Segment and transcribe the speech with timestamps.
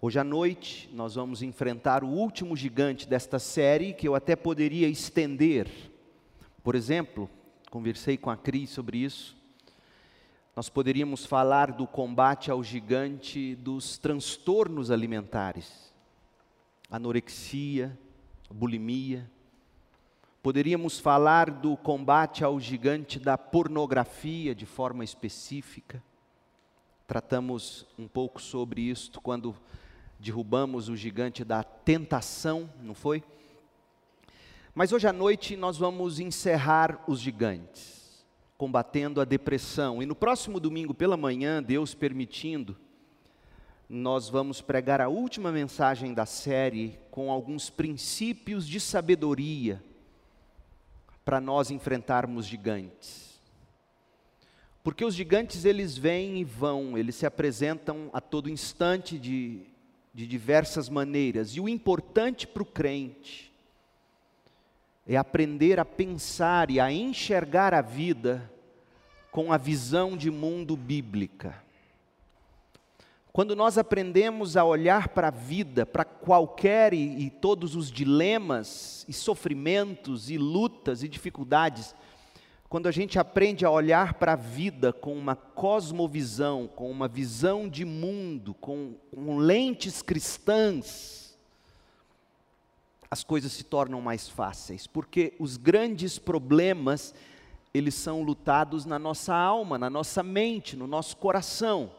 [0.00, 4.88] Hoje à noite nós vamos enfrentar o último gigante desta série que eu até poderia
[4.88, 5.66] estender.
[6.62, 7.30] Por exemplo,
[7.70, 9.34] conversei com a Cris sobre isso.
[10.54, 15.92] Nós poderíamos falar do combate ao gigante dos transtornos alimentares,
[16.90, 17.98] anorexia,
[18.50, 19.28] bulimia.
[20.42, 26.02] Poderíamos falar do combate ao gigante da pornografia de forma específica.
[27.06, 29.56] Tratamos um pouco sobre isto quando
[30.24, 33.22] derrubamos o gigante da tentação, não foi?
[34.74, 38.24] Mas hoje à noite nós vamos encerrar os gigantes,
[38.56, 40.02] combatendo a depressão.
[40.02, 42.74] E no próximo domingo pela manhã, Deus permitindo,
[43.86, 49.84] nós vamos pregar a última mensagem da série com alguns princípios de sabedoria
[51.22, 53.38] para nós enfrentarmos gigantes.
[54.82, 59.73] Porque os gigantes eles vêm e vão, eles se apresentam a todo instante de,
[60.14, 61.50] de diversas maneiras.
[61.56, 63.52] E o importante para o crente
[65.06, 68.50] é aprender a pensar e a enxergar a vida
[69.30, 71.62] com a visão de mundo bíblica.
[73.32, 79.04] Quando nós aprendemos a olhar para a vida, para qualquer e, e, todos os dilemas
[79.08, 81.96] e sofrimentos e lutas e dificuldades,
[82.74, 87.68] quando a gente aprende a olhar para a vida com uma cosmovisão, com uma visão
[87.68, 91.38] de mundo, com, com lentes cristãs,
[93.08, 97.14] as coisas se tornam mais fáceis, porque os grandes problemas,
[97.72, 101.92] eles são lutados na nossa alma, na nossa mente, no nosso coração.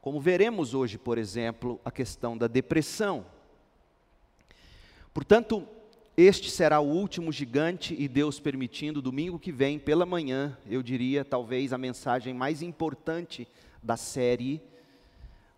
[0.00, 3.26] Como veremos hoje, por exemplo, a questão da depressão.
[5.12, 5.66] Portanto,
[6.16, 11.24] este será o último gigante e Deus permitindo, domingo que vem, pela manhã, eu diria
[11.24, 13.48] talvez a mensagem mais importante
[13.82, 14.62] da série.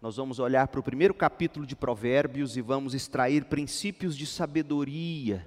[0.00, 5.46] Nós vamos olhar para o primeiro capítulo de Provérbios e vamos extrair princípios de sabedoria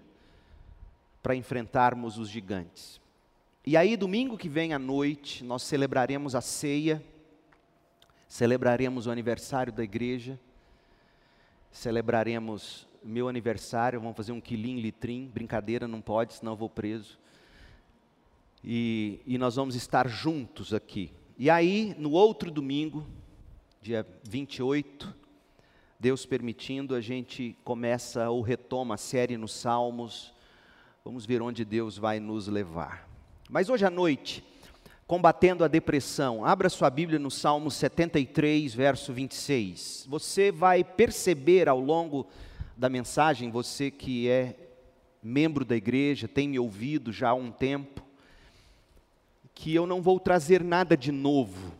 [1.23, 3.01] para enfrentarmos os gigantes.
[3.65, 7.03] E aí, domingo que vem à noite, nós celebraremos a ceia
[8.29, 10.39] celebraremos o aniversário da igreja,
[11.71, 17.19] celebraremos meu aniversário, vamos fazer um quilim, litrim, brincadeira, não pode, senão eu vou preso.
[18.63, 21.11] E, e nós vamos estar juntos aqui.
[21.37, 23.07] E aí, no outro domingo,
[23.81, 25.15] dia 28,
[25.99, 30.33] Deus permitindo, a gente começa ou retoma a série nos Salmos.
[31.03, 33.09] Vamos ver onde Deus vai nos levar.
[33.49, 34.43] Mas hoje à noite,
[35.09, 36.45] combatendo a depressão.
[36.45, 40.05] Abra sua Bíblia no Salmo 73, verso 26.
[40.07, 42.27] Você vai perceber ao longo
[42.79, 44.55] da mensagem, você que é
[45.21, 48.01] membro da igreja, tem me ouvido já há um tempo,
[49.53, 51.73] que eu não vou trazer nada de novo.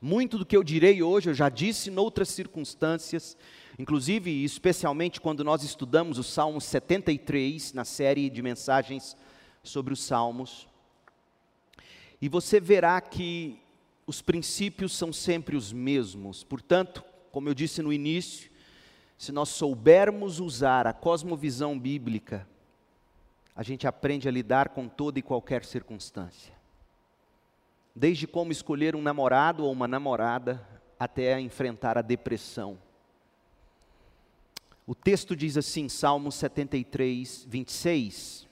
[0.00, 3.36] Muito do que eu direi hoje eu já disse em outras circunstâncias,
[3.78, 9.16] inclusive e especialmente quando nós estudamos o Salmo 73 na série de mensagens
[9.62, 10.66] sobre os Salmos.
[12.20, 13.56] E você verá que
[14.04, 16.42] os princípios são sempre os mesmos.
[16.42, 18.52] Portanto, como eu disse no início,
[19.16, 22.46] se nós soubermos usar a cosmovisão bíblica,
[23.54, 26.52] a gente aprende a lidar com toda e qualquer circunstância.
[27.94, 30.66] Desde como escolher um namorado ou uma namorada,
[30.98, 32.78] até enfrentar a depressão.
[34.86, 38.48] O texto diz assim, Salmo 73, 26.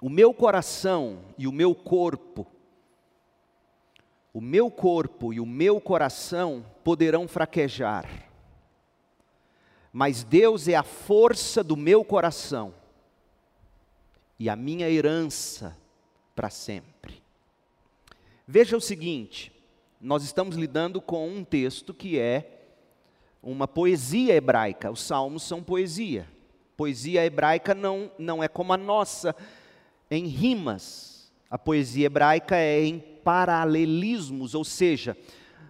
[0.00, 2.46] O meu coração e o meu corpo,
[4.32, 8.27] o meu corpo e o meu coração poderão fraquejar,
[9.92, 12.74] mas Deus é a força do meu coração
[14.38, 15.76] e a minha herança
[16.34, 17.22] para sempre.
[18.46, 19.52] Veja o seguinte,
[20.00, 22.58] nós estamos lidando com um texto que é
[23.42, 26.28] uma poesia hebraica, os salmos são poesia.
[26.76, 29.34] Poesia hebraica não, não é como a nossa,
[30.10, 31.32] em rimas.
[31.50, 35.16] A poesia hebraica é em paralelismos, ou seja,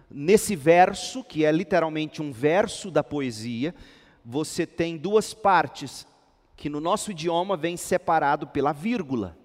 [0.09, 3.73] nesse verso, que é literalmente um verso da poesia,
[4.31, 6.05] você tem duas partes
[6.55, 9.35] que no nosso idioma vem separado pela vírgula.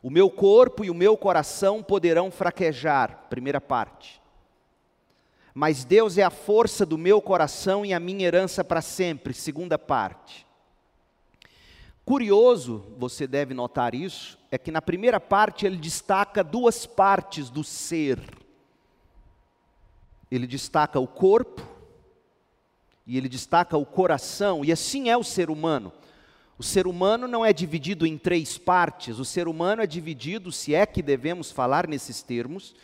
[0.00, 4.22] O meu corpo e o meu coração poderão fraquejar, primeira parte.
[5.52, 9.76] Mas Deus é a força do meu coração e a minha herança para sempre, segunda
[9.76, 10.46] parte.
[12.04, 17.64] Curioso, você deve notar isso, é que na primeira parte ele destaca duas partes do
[17.64, 18.20] ser.
[20.30, 21.74] Ele destaca o corpo
[23.06, 25.92] e ele destaca o coração, e assim é o ser humano.
[26.58, 30.74] O ser humano não é dividido em três partes, o ser humano é dividido, se
[30.74, 32.74] é que devemos falar nesses termos,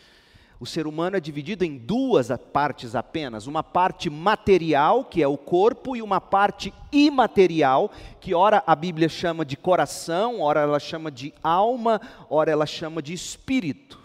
[0.59, 5.37] o ser humano é dividido em duas partes apenas: uma parte material, que é o
[5.37, 7.91] corpo, e uma parte imaterial,
[8.21, 11.99] que ora a Bíblia chama de coração, ora ela chama de alma,
[12.29, 13.99] ora ela chama de espírito.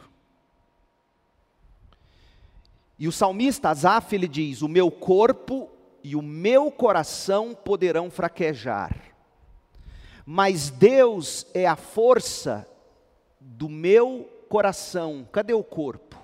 [2.98, 5.70] E o salmista Asaf ele diz: O meu corpo
[6.08, 8.96] e o meu coração poderão fraquejar,
[10.24, 12.66] mas Deus é a força
[13.38, 15.28] do meu coração.
[15.30, 16.16] Cadê o corpo?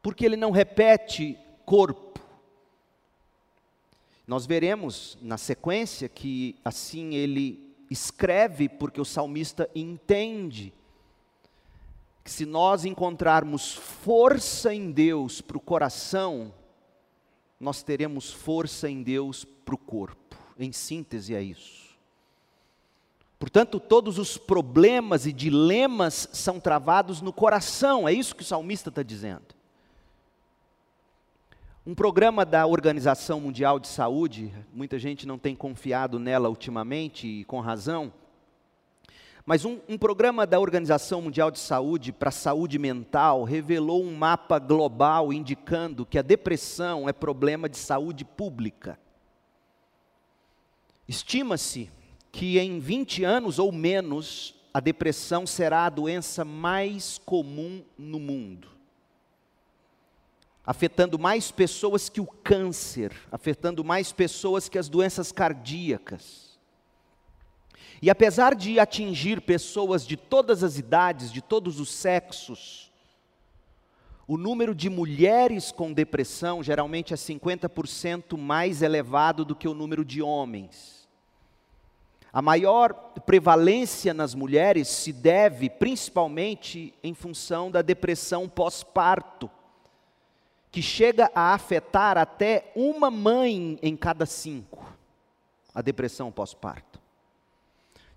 [0.00, 2.18] Porque ele não repete corpo.
[4.26, 10.72] Nós veremos na sequência que assim ele escreve, porque o salmista entende
[12.24, 16.54] que se nós encontrarmos força em Deus para o coração,
[17.58, 20.36] nós teremos força em Deus para o corpo.
[20.58, 21.86] Em síntese, é isso.
[23.38, 28.88] Portanto, todos os problemas e dilemas são travados no coração, é isso que o salmista
[28.88, 29.54] está dizendo.
[31.86, 37.44] Um programa da Organização Mundial de Saúde, muita gente não tem confiado nela ultimamente, e
[37.44, 38.12] com razão,
[39.46, 44.58] mas um, um programa da Organização Mundial de Saúde para saúde mental revelou um mapa
[44.58, 48.98] global indicando que a depressão é problema de saúde pública.
[51.06, 51.88] Estima-se
[52.32, 58.68] que em 20 anos ou menos, a depressão será a doença mais comum no mundo.
[60.66, 66.45] Afetando mais pessoas que o câncer, afetando mais pessoas que as doenças cardíacas.
[68.00, 72.92] E apesar de atingir pessoas de todas as idades, de todos os sexos,
[74.28, 80.04] o número de mulheres com depressão geralmente é 50% mais elevado do que o número
[80.04, 81.06] de homens.
[82.32, 82.92] A maior
[83.24, 89.50] prevalência nas mulheres se deve principalmente em função da depressão pós-parto,
[90.70, 94.84] que chega a afetar até uma mãe em cada cinco,
[95.74, 97.05] a depressão pós-parto.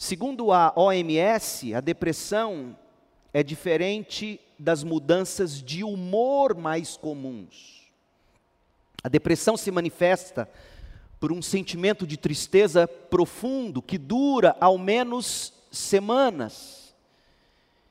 [0.01, 2.73] Segundo a OMS, a depressão
[3.33, 7.91] é diferente das mudanças de humor mais comuns.
[9.03, 10.49] A depressão se manifesta
[11.19, 16.95] por um sentimento de tristeza profundo que dura ao menos semanas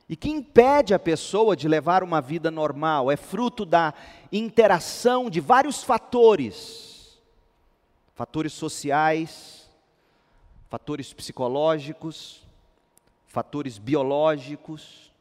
[0.09, 3.11] e que impede a pessoa de levar uma vida normal.
[3.11, 3.93] É fruto da
[4.31, 7.19] interação de vários fatores,
[8.15, 9.58] fatores sociais,
[10.69, 12.47] fatores psicológicos,
[13.27, 15.11] fatores biológicos.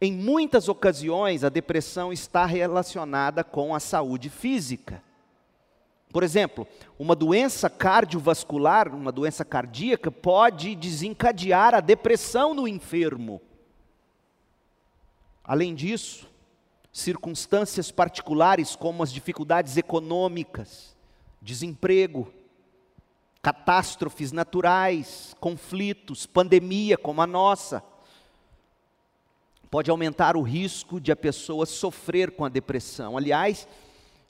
[0.00, 5.02] Em muitas ocasiões, a depressão está relacionada com a saúde física.
[6.12, 6.66] Por exemplo,
[6.98, 13.40] uma doença cardiovascular, uma doença cardíaca, pode desencadear a depressão no enfermo.
[15.44, 16.28] Além disso,
[16.92, 20.96] circunstâncias particulares como as dificuldades econômicas,
[21.40, 22.32] desemprego,
[23.42, 27.82] catástrofes naturais, conflitos, pandemia como a nossa,
[29.70, 33.16] pode aumentar o risco de a pessoa sofrer com a depressão.
[33.16, 33.66] Aliás,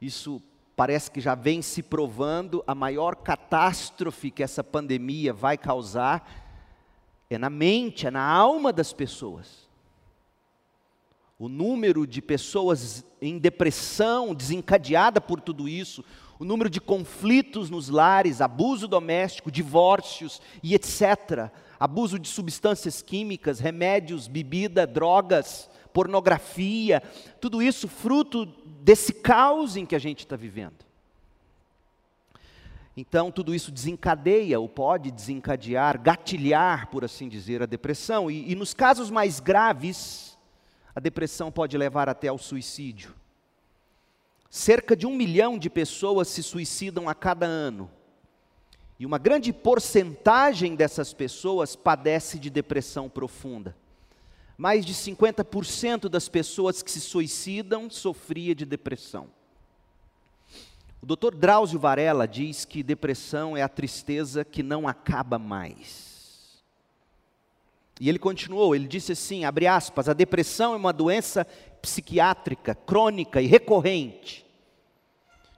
[0.00, 0.40] isso
[0.76, 6.26] parece que já vem se provando, a maior catástrofe que essa pandemia vai causar
[7.28, 9.68] é na mente, é na alma das pessoas.
[11.38, 16.04] O número de pessoas em depressão desencadeada por tudo isso,
[16.40, 21.50] o número de conflitos nos lares, abuso doméstico, divórcios e etc.
[21.78, 27.02] Abuso de substâncias químicas, remédios, bebida, drogas, pornografia,
[27.42, 28.46] tudo isso fruto
[28.82, 30.86] desse caos em que a gente está vivendo.
[32.96, 38.30] Então, tudo isso desencadeia, ou pode desencadear, gatilhar, por assim dizer, a depressão.
[38.30, 40.38] E, e nos casos mais graves,
[40.94, 43.19] a depressão pode levar até ao suicídio.
[44.50, 47.88] Cerca de um milhão de pessoas se suicidam a cada ano.
[48.98, 53.76] E uma grande porcentagem dessas pessoas padece de depressão profunda.
[54.58, 59.28] Mais de 50% das pessoas que se suicidam sofria de depressão.
[61.00, 61.34] O Dr.
[61.34, 66.09] Drauzio Varela diz que depressão é a tristeza que não acaba mais.
[68.00, 71.46] E ele continuou, ele disse assim, abre aspas, a depressão é uma doença
[71.82, 74.46] psiquiátrica crônica e recorrente,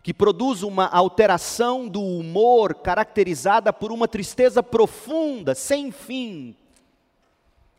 [0.03, 6.57] que produz uma alteração do humor caracterizada por uma tristeza profunda, sem fim,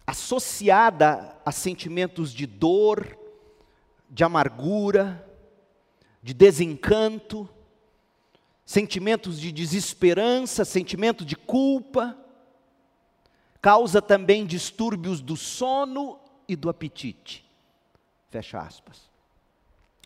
[0.08, 3.18] associada a sentimentos de dor,
[4.10, 5.28] de amargura,
[6.22, 7.50] de desencanto,
[8.66, 12.18] sentimentos de desesperança, sentimento de culpa,
[13.64, 17.44] causa também distúrbios do sono e do apetite
[18.30, 19.00] Fecha aspas.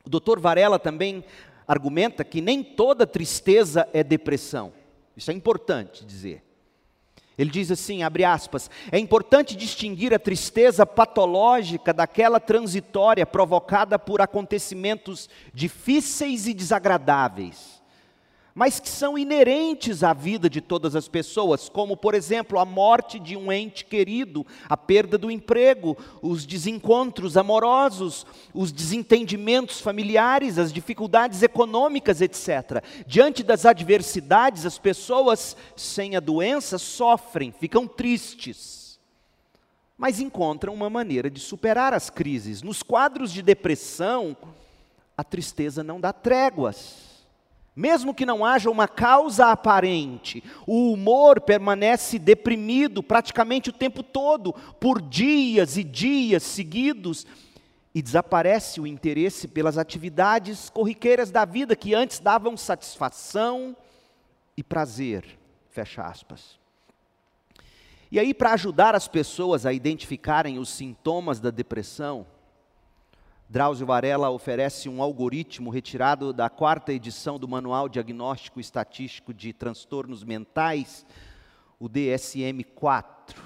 [0.06, 1.24] O doutor Varela também
[1.66, 4.74] argumenta que nem toda tristeza é depressão.
[5.16, 6.44] Isso é importante dizer.
[7.38, 14.20] Ele diz assim, abre aspas, é importante distinguir a tristeza patológica daquela transitória provocada por
[14.20, 17.77] acontecimentos difíceis e desagradáveis
[18.58, 23.20] mas que são inerentes à vida de todas as pessoas, como, por exemplo, a morte
[23.20, 30.74] de um ente querido, a perda do emprego, os desencontros amorosos, os desentendimentos familiares, as
[30.74, 32.84] dificuldades econômicas, etc.
[33.06, 39.00] Diante das adversidades, as pessoas sem a doença sofrem, ficam tristes.
[39.96, 42.64] Mas encontram uma maneira de superar as crises.
[42.64, 44.36] Nos quadros de depressão,
[45.16, 47.06] a tristeza não dá tréguas
[47.78, 54.52] mesmo que não haja uma causa aparente, o humor permanece deprimido praticamente o tempo todo,
[54.80, 57.28] por dias e dias seguidos,
[57.94, 63.78] e desaparece o interesse pelas atividades corriqueiras da vida que antes davam satisfação
[64.58, 65.38] e prazer.
[65.70, 66.58] Fecha aspas.
[68.12, 72.26] E aí, para ajudar as pessoas a identificarem os sintomas da depressão,
[73.50, 80.22] Drauzio Varela oferece um algoritmo retirado da quarta edição do Manual Diagnóstico Estatístico de Transtornos
[80.22, 81.06] Mentais,
[81.80, 83.38] o DSM-4.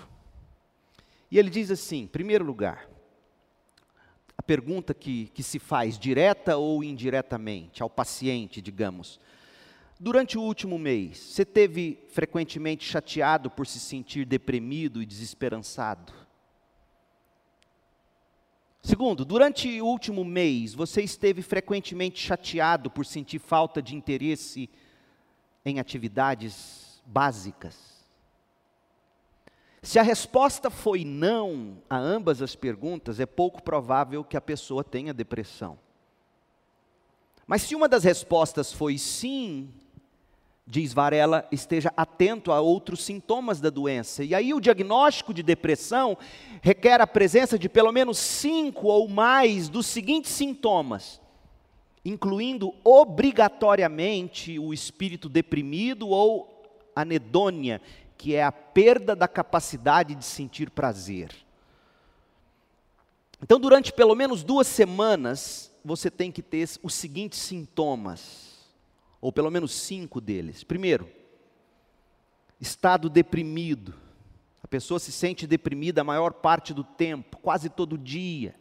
[1.30, 2.90] E ele diz assim: em primeiro lugar,
[4.36, 9.20] a pergunta que, que se faz, direta ou indiretamente, ao paciente, digamos.
[10.00, 16.21] Durante o último mês, você teve frequentemente chateado por se sentir deprimido e desesperançado?
[18.82, 24.70] Segundo, durante o último mês, você esteve frequentemente chateado por sentir falta de interesse
[25.64, 28.02] em atividades básicas?
[29.84, 34.84] Se a resposta foi não a ambas as perguntas, é pouco provável que a pessoa
[34.84, 35.78] tenha depressão.
[37.46, 39.72] Mas se uma das respostas foi sim,
[40.66, 44.24] diz Varela, esteja atento a outros sintomas da doença.
[44.24, 46.18] E aí o diagnóstico de depressão
[46.62, 51.20] requer a presença de pelo menos cinco ou mais dos seguintes sintomas,
[52.06, 56.48] incluindo obrigatoriamente o espírito deprimido ou
[56.96, 57.82] anedônia,
[58.18, 61.32] que é a perda da capacidade de sentir prazer.
[63.42, 68.51] Então, durante pelo menos duas semanas, você tem que ter os seguintes sintomas
[69.22, 70.64] ou pelo menos cinco deles.
[70.64, 71.08] Primeiro,
[72.60, 73.94] estado deprimido.
[74.64, 78.56] A pessoa se sente deprimida a maior parte do tempo, quase todo dia.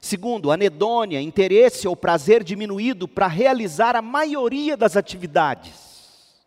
[0.00, 6.42] Segundo, anedônia, interesse ou prazer diminuído para realizar a maioria das atividades.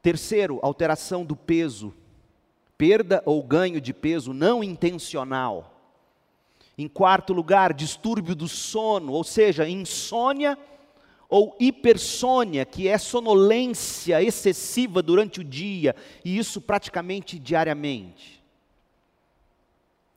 [0.00, 1.92] Terceiro, alteração do peso,
[2.78, 5.78] perda ou ganho de peso não intencional.
[6.78, 10.56] Em quarto lugar, distúrbio do sono, ou seja, insônia
[11.30, 15.94] ou hipersônia, que é sonolência excessiva durante o dia,
[16.24, 18.42] e isso praticamente diariamente.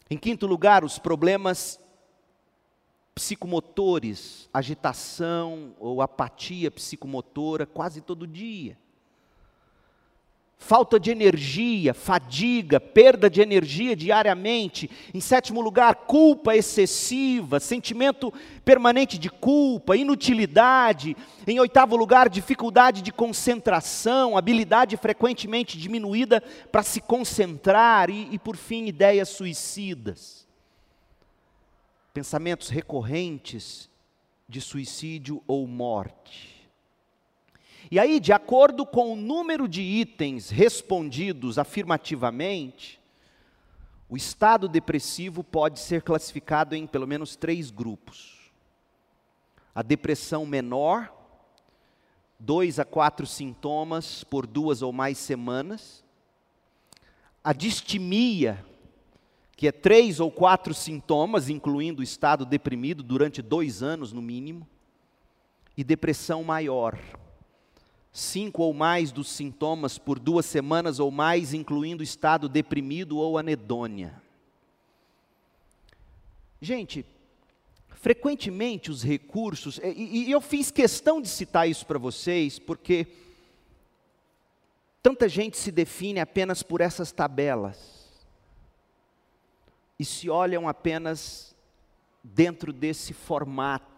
[0.10, 1.80] Em quinto lugar, os problemas
[3.16, 8.78] psicomotores, agitação ou apatia psicomotora quase todo dia
[10.64, 14.90] falta de energia, fadiga, perda de energia diariamente.
[15.14, 21.18] Em sétimo lugar, culpa excessiva, sentimento permanente de culpa, inutilidade.
[21.46, 26.42] Em oitavo lugar, dificuldade de concentração, habilidade frequentemente diminuída
[26.72, 28.10] para se concentrar.
[28.10, 30.48] E, e, por fim, ideias suicidas.
[32.14, 33.90] Pensamentos recorrentes
[34.48, 36.53] de suicídio ou morte.
[37.94, 43.00] E aí, de acordo com o número de itens respondidos afirmativamente,
[44.10, 48.52] o estado depressivo pode ser classificado em pelo menos três grupos:
[49.76, 51.14] a depressão menor,
[52.40, 56.04] dois a quatro sintomas por duas ou mais semanas,
[57.44, 58.66] a distimia,
[59.56, 64.68] que é três ou quatro sintomas, incluindo o estado deprimido durante dois anos no mínimo,
[65.78, 66.98] e depressão maior
[68.14, 74.22] cinco ou mais dos sintomas por duas semanas ou mais, incluindo estado deprimido ou anedônia.
[76.62, 77.04] Gente,
[77.90, 83.08] frequentemente os recursos, e, e eu fiz questão de citar isso para vocês, porque
[85.02, 88.04] tanta gente se define apenas por essas tabelas,
[89.98, 91.56] e se olham apenas
[92.24, 93.93] dentro desse formato.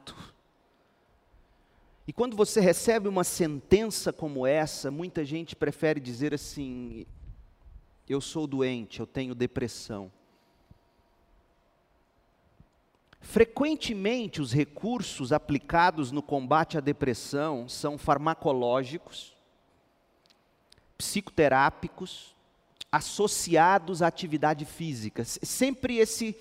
[2.08, 7.06] E quando você recebe uma sentença como essa, muita gente prefere dizer assim:
[8.08, 10.12] eu sou doente, eu tenho depressão.
[13.20, 19.36] Frequentemente, os recursos aplicados no combate à depressão são farmacológicos,
[20.96, 22.36] psicoterápicos,
[22.92, 25.26] associados à atividade física.
[25.26, 26.38] Sempre esse,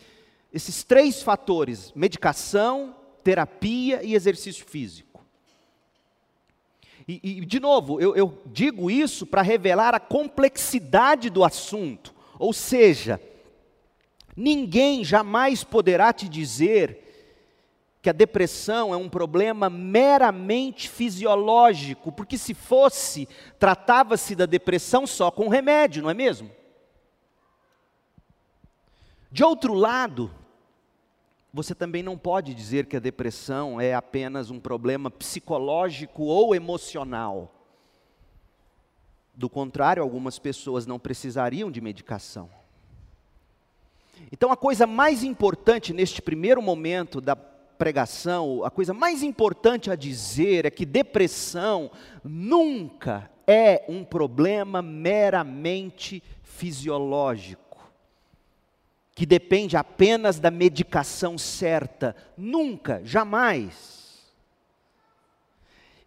[0.52, 2.94] esses três fatores: medicação,
[3.24, 5.13] terapia e exercício físico.
[7.06, 12.14] E, e de novo, eu, eu digo isso para revelar a complexidade do assunto.
[12.38, 13.20] Ou seja,
[14.36, 17.02] Ninguém jamais poderá te dizer
[18.02, 25.30] que a depressão é um problema meramente fisiológico, porque se fosse, tratava-se da depressão só
[25.30, 26.50] com remédio, não é mesmo?
[29.30, 30.30] De outro lado,
[31.54, 37.54] você também não pode dizer que a depressão é apenas um problema psicológico ou emocional.
[39.32, 42.50] Do contrário, algumas pessoas não precisariam de medicação.
[44.32, 49.94] Então, a coisa mais importante neste primeiro momento da pregação, a coisa mais importante a
[49.94, 51.88] dizer é que depressão
[52.24, 57.63] nunca é um problema meramente fisiológico,
[59.14, 62.16] que depende apenas da medicação certa.
[62.36, 64.04] Nunca, jamais.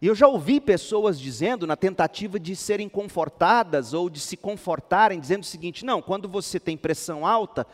[0.00, 5.18] E eu já ouvi pessoas dizendo, na tentativa de serem confortadas ou de se confortarem,
[5.18, 7.66] dizendo o seguinte: não, quando você tem pressão alta,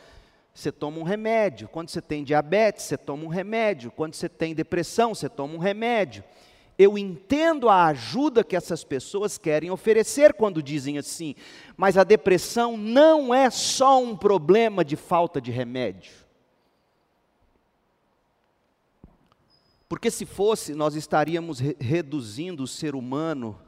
[0.55, 1.69] você toma um remédio.
[1.69, 3.91] Quando você tem diabetes, você toma um remédio.
[3.91, 6.23] Quando você tem depressão, você toma um remédio.
[6.79, 11.35] Eu entendo a ajuda que essas pessoas querem oferecer quando dizem assim,
[11.77, 16.13] mas a depressão não é só um problema de falta de remédio.
[19.89, 23.59] Porque se fosse, nós estaríamos re reduzindo o ser humano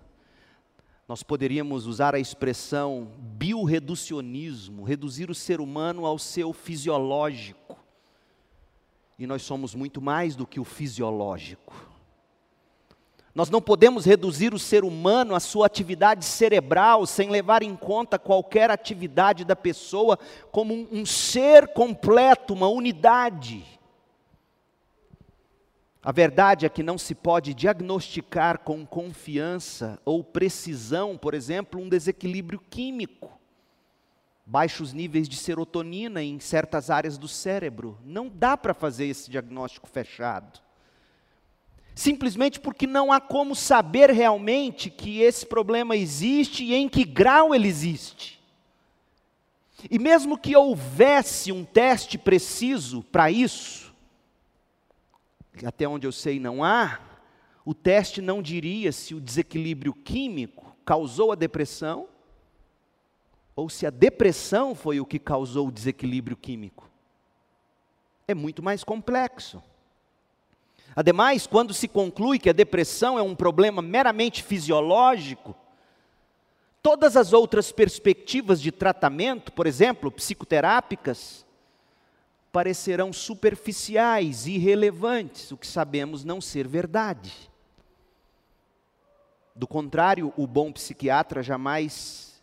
[1.08, 7.78] nós poderíamos usar a expressão biorreducionismo, reduzir o ser humano ao seu fisiológico.
[9.16, 11.95] E nós somos muito mais do que o fisiológico.
[13.36, 18.18] Nós não podemos reduzir o ser humano à sua atividade cerebral sem levar em conta
[18.18, 20.18] qualquer atividade da pessoa
[20.50, 23.62] como um, um ser completo, uma unidade.
[26.02, 31.90] A verdade é que não se pode diagnosticar com confiança ou precisão, por exemplo, um
[31.90, 33.38] desequilíbrio químico,
[34.46, 37.98] baixos níveis de serotonina em certas áreas do cérebro.
[38.02, 40.64] Não dá para fazer esse diagnóstico fechado.
[41.96, 47.54] Simplesmente porque não há como saber realmente que esse problema existe e em que grau
[47.54, 48.38] ele existe.
[49.90, 53.94] E mesmo que houvesse um teste preciso para isso,
[55.64, 57.00] até onde eu sei não há,
[57.64, 62.08] o teste não diria se o desequilíbrio químico causou a depressão
[63.56, 66.90] ou se a depressão foi o que causou o desequilíbrio químico.
[68.28, 69.62] É muito mais complexo.
[70.96, 75.54] Ademais, quando se conclui que a depressão é um problema meramente fisiológico,
[76.82, 81.44] todas as outras perspectivas de tratamento, por exemplo, psicoterápicas,
[82.50, 87.50] parecerão superficiais, irrelevantes, o que sabemos não ser verdade.
[89.54, 92.42] Do contrário, o bom psiquiatra jamais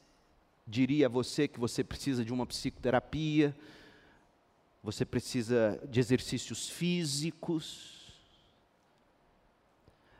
[0.68, 3.56] diria a você que você precisa de uma psicoterapia,
[4.84, 7.93] você precisa de exercícios físicos.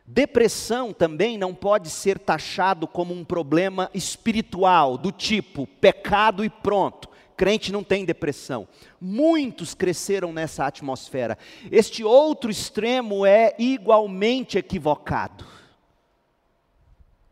[0.06, 7.14] Depressão também não pode ser taxado como um problema espiritual, do tipo pecado e pronto
[7.36, 8.68] crente não tem depressão.
[9.02, 11.38] Muitos cresceram nessa atmosfera.
[11.72, 15.46] Este outro extremo é igualmente equivocado.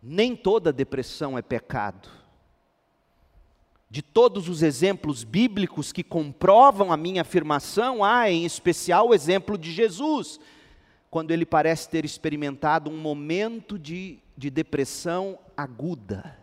[0.04, 2.10] Nem toda depressão é pecado.
[3.90, 9.58] De todos os exemplos bíblicos que comprovam a minha afirmação, há em especial o exemplo
[9.58, 10.40] de Jesus,
[11.12, 16.40] quando ele parece ter experimentado um momento de, de depressão aguda.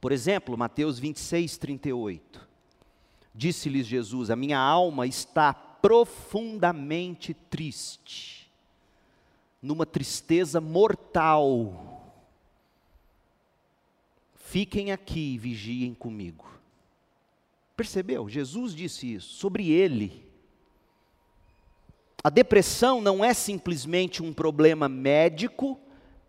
[0.00, 2.48] Por exemplo, Mateus 26, 38.
[3.32, 8.50] Disse-lhes Jesus: A minha alma está profundamente triste,
[9.62, 12.12] numa tristeza mortal.
[14.34, 16.44] Fiquem aqui e vigiem comigo.
[17.76, 18.28] Percebeu?
[18.28, 20.25] Jesus disse isso sobre ele.
[22.26, 25.78] A depressão não é simplesmente um problema médico,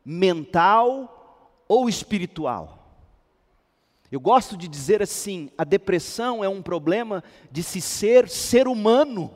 [0.05, 3.01] mental ou espiritual.
[4.11, 9.33] Eu gosto de dizer assim: a depressão é um problema de se ser ser humano.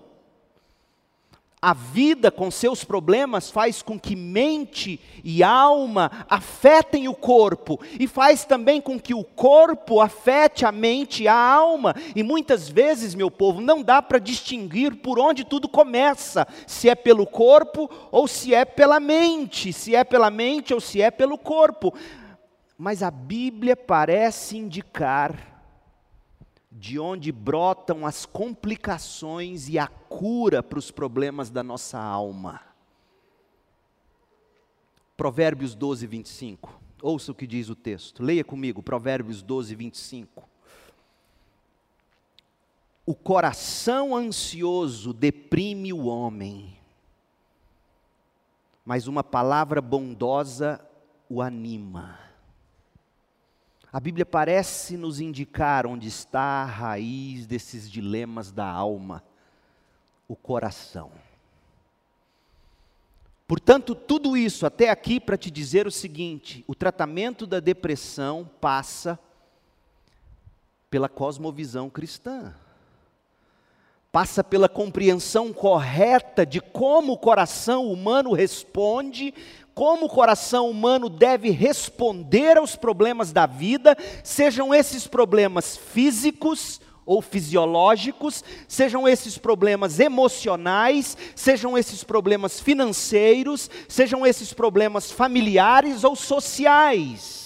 [1.63, 8.08] A vida com seus problemas faz com que mente e alma afetem o corpo e
[8.08, 11.95] faz também com que o corpo afete a mente e a alma.
[12.15, 16.95] E muitas vezes, meu povo, não dá para distinguir por onde tudo começa, se é
[16.95, 21.38] pelo corpo ou se é pela mente, se é pela mente ou se é pelo
[21.38, 21.93] corpo.
[22.76, 25.50] Mas a Bíblia parece indicar
[26.71, 32.62] de onde brotam as complicações e a cura para os problemas da nossa alma.
[35.17, 36.79] Provérbios 12, 25.
[37.01, 38.23] Ouça o que diz o texto.
[38.23, 40.49] Leia comigo, Provérbios 12, 25.
[43.05, 46.77] O coração ansioso deprime o homem,
[48.86, 50.79] mas uma palavra bondosa
[51.27, 52.30] o anima.
[53.93, 59.21] A Bíblia parece nos indicar onde está a raiz desses dilemas da alma,
[60.30, 61.12] o coração.
[63.45, 69.19] Portanto, tudo isso até aqui para te dizer o seguinte: o tratamento da depressão passa
[70.89, 72.56] pela cosmovisão cristã,
[74.10, 79.34] passa pela compreensão correta de como o coração humano responde
[79.73, 87.21] como o coração humano deve responder aos problemas da vida, sejam esses problemas físicos ou
[87.21, 97.41] fisiológicos, sejam esses problemas emocionais, sejam esses problemas financeiros, sejam esses problemas familiares ou sociais.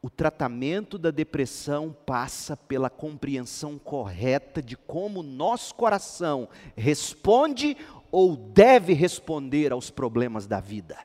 [0.00, 7.76] O tratamento da depressão passa pela compreensão correta de como nosso coração responde
[8.10, 10.98] ou deve responder aos problemas da vida.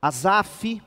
[0.00, 0.82] Asaf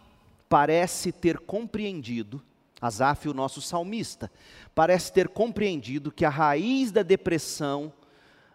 [0.48, 2.42] parece ter compreendido,
[2.82, 4.32] Asaf, o nosso salmista,
[4.74, 7.92] parece ter compreendido que a raiz da depressão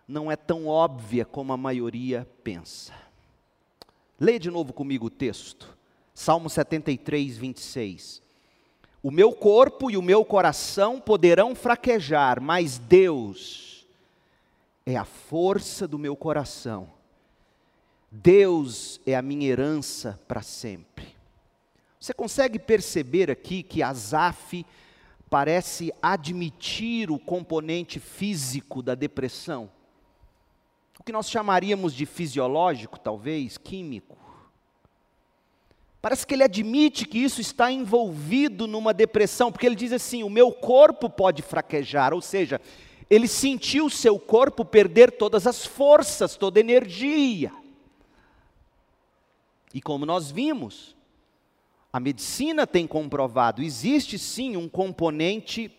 [0.08, 2.92] não é tão óbvia como a maioria pensa.
[4.18, 5.76] Leia de novo comigo o texto,
[6.14, 8.22] Salmo 73, 26.
[9.02, 13.63] O meu corpo e o meu coração poderão fraquejar, mas Deus
[14.86, 16.88] é a força do meu coração.
[18.10, 21.14] Deus é a minha herança para sempre.
[21.98, 24.64] Você consegue perceber aqui que Asaf
[25.30, 29.70] parece admitir o componente físico da depressão?
[31.00, 34.16] O que nós chamaríamos de fisiológico, talvez, químico.
[36.00, 40.28] Parece que ele admite que isso está envolvido numa depressão, porque ele diz assim: o
[40.28, 42.60] meu corpo pode fraquejar, ou seja,
[43.14, 47.52] ele sentiu seu corpo perder todas as forças, toda a energia.
[49.72, 50.96] E como nós vimos,
[51.92, 55.70] a medicina tem comprovado, existe sim um componente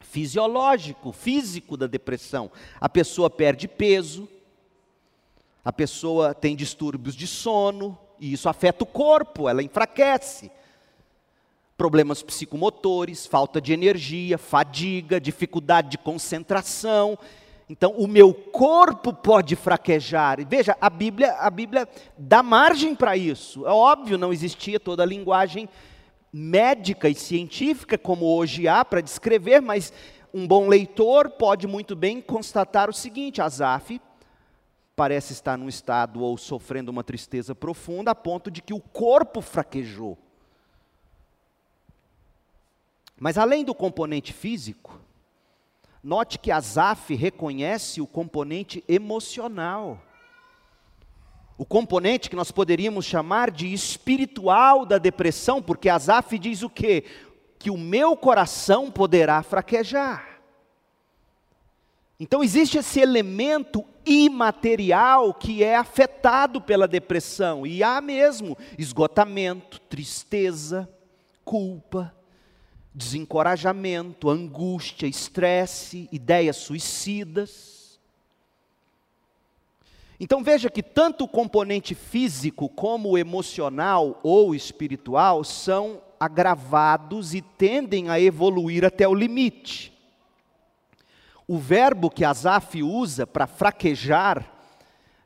[0.00, 2.50] fisiológico, físico da depressão.
[2.80, 4.28] A pessoa perde peso,
[5.64, 10.50] a pessoa tem distúrbios de sono, e isso afeta o corpo, ela enfraquece
[11.80, 17.18] problemas psicomotores, falta de energia, fadiga, dificuldade de concentração.
[17.70, 20.40] Então, o meu corpo pode fraquejar.
[20.40, 21.88] E veja, a Bíblia, a Bíblia
[22.18, 23.66] dá margem para isso.
[23.66, 25.70] É óbvio, não existia toda a linguagem
[26.30, 29.90] médica e científica como hoje há para descrever, mas
[30.34, 33.98] um bom leitor pode muito bem constatar o seguinte: Asaf
[34.94, 39.40] parece estar num estado ou sofrendo uma tristeza profunda a ponto de que o corpo
[39.40, 40.18] fraquejou.
[43.20, 44.98] Mas além do componente físico,
[46.02, 50.00] note que Asaf reconhece o componente emocional.
[51.58, 57.04] O componente que nós poderíamos chamar de espiritual da depressão, porque Asaf diz o quê?
[57.58, 60.40] Que o meu coração poderá fraquejar.
[62.18, 70.88] Então existe esse elemento imaterial que é afetado pela depressão, e há mesmo esgotamento, tristeza,
[71.44, 72.14] culpa,
[72.92, 77.98] desencorajamento, angústia, estresse, ideias suicidas.
[80.18, 87.40] Então veja que tanto o componente físico como o emocional ou espiritual são agravados e
[87.40, 89.90] tendem a evoluir até o limite.
[91.48, 94.60] O verbo que Asaf usa para fraquejar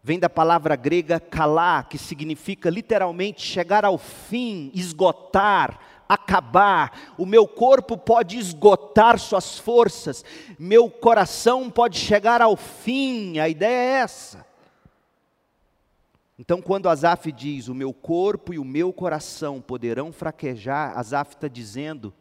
[0.02, 7.46] vem da palavra grega kalá, que significa literalmente chegar ao fim, esgotar, acabar, o meu
[7.46, 10.24] corpo pode esgotar suas forças,
[10.58, 14.46] meu coração pode chegar ao fim, a ideia é essa.
[16.38, 21.46] Então, quando Asaf diz, o meu corpo e o meu coração poderão fraquejar, Asaf está
[21.46, 22.12] dizendo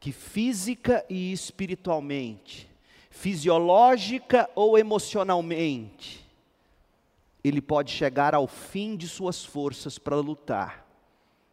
[0.00, 2.68] que física e espiritualmente,
[3.10, 6.24] fisiológica ou emocionalmente,
[7.42, 10.85] ele pode chegar ao fim de suas forças para lutar.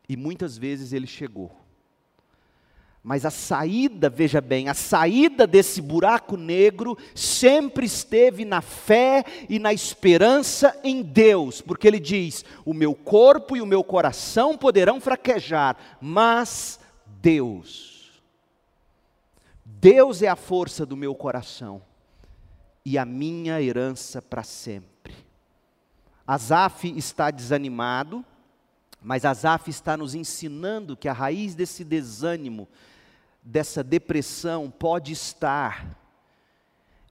[0.07, 1.63] E muitas vezes ele chegou.
[3.03, 9.59] Mas a saída, veja bem, a saída desse buraco negro sempre esteve na fé e
[9.59, 15.01] na esperança em Deus, porque ele diz: o meu corpo e o meu coração poderão
[15.01, 16.79] fraquejar, mas
[17.21, 18.21] Deus,
[19.65, 21.81] Deus é a força do meu coração
[22.85, 25.13] e a minha herança para sempre.
[26.25, 28.23] Asaf está desanimado,
[29.03, 32.67] mas Asaf está nos ensinando que a raiz desse desânimo
[33.43, 35.97] dessa depressão pode estar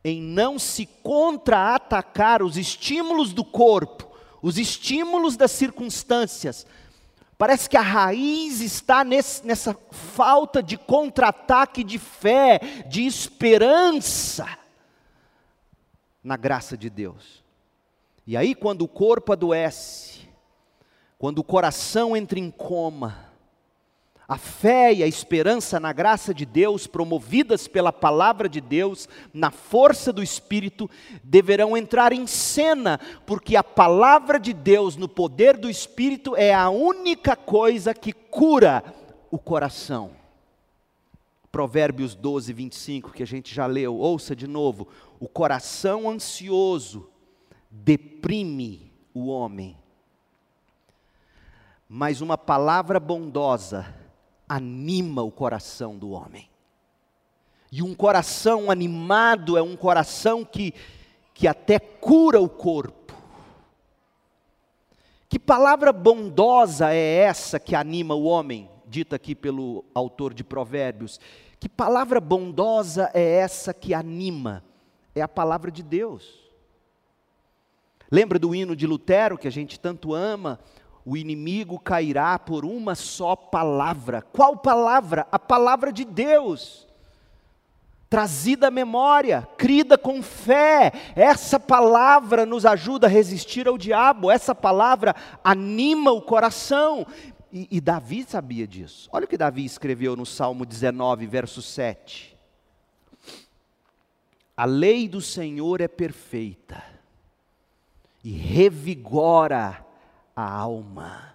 [0.02, 6.66] em não se contra-atacar os estímulos do corpo, os estímulos das circunstâncias.
[7.36, 14.46] Parece que a raiz está nesse, nessa falta de contra-ataque de fé, de esperança
[16.24, 17.42] na graça de Deus.
[18.26, 20.11] E aí, quando o corpo adoece,
[21.22, 23.30] quando o coração entra em coma,
[24.26, 29.52] a fé e a esperança na graça de Deus, promovidas pela palavra de Deus, na
[29.52, 30.90] força do Espírito,
[31.22, 36.70] deverão entrar em cena, porque a palavra de Deus, no poder do Espírito, é a
[36.70, 38.82] única coisa que cura
[39.30, 40.10] o coração.
[41.52, 44.88] Provérbios 12, 25, que a gente já leu, ouça de novo:
[45.20, 47.08] o coração ansioso
[47.70, 49.76] deprime o homem,
[51.94, 53.94] mas uma palavra bondosa
[54.48, 56.48] anima o coração do homem.
[57.70, 60.72] E um coração animado é um coração que,
[61.34, 63.14] que até cura o corpo.
[65.28, 71.20] Que palavra bondosa é essa que anima o homem, dita aqui pelo autor de Provérbios?
[71.60, 74.64] Que palavra bondosa é essa que anima?
[75.14, 76.40] É a palavra de Deus.
[78.10, 80.58] Lembra do hino de Lutero que a gente tanto ama?
[81.04, 84.22] O inimigo cairá por uma só palavra.
[84.22, 85.26] Qual palavra?
[85.32, 86.86] A palavra de Deus.
[88.08, 94.54] Trazida à memória, crida com fé, essa palavra nos ajuda a resistir ao diabo, essa
[94.54, 97.06] palavra anima o coração.
[97.50, 99.08] E, e Davi sabia disso.
[99.12, 102.36] Olha o que Davi escreveu no Salmo 19, verso 7.
[104.54, 106.84] A lei do Senhor é perfeita
[108.22, 109.84] e revigora
[110.34, 111.34] a alma.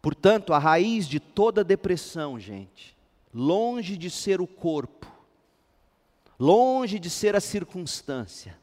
[0.00, 2.96] Portanto, a raiz de toda depressão, gente,
[3.32, 5.06] longe de ser o corpo,
[6.38, 8.60] longe de ser a circunstância,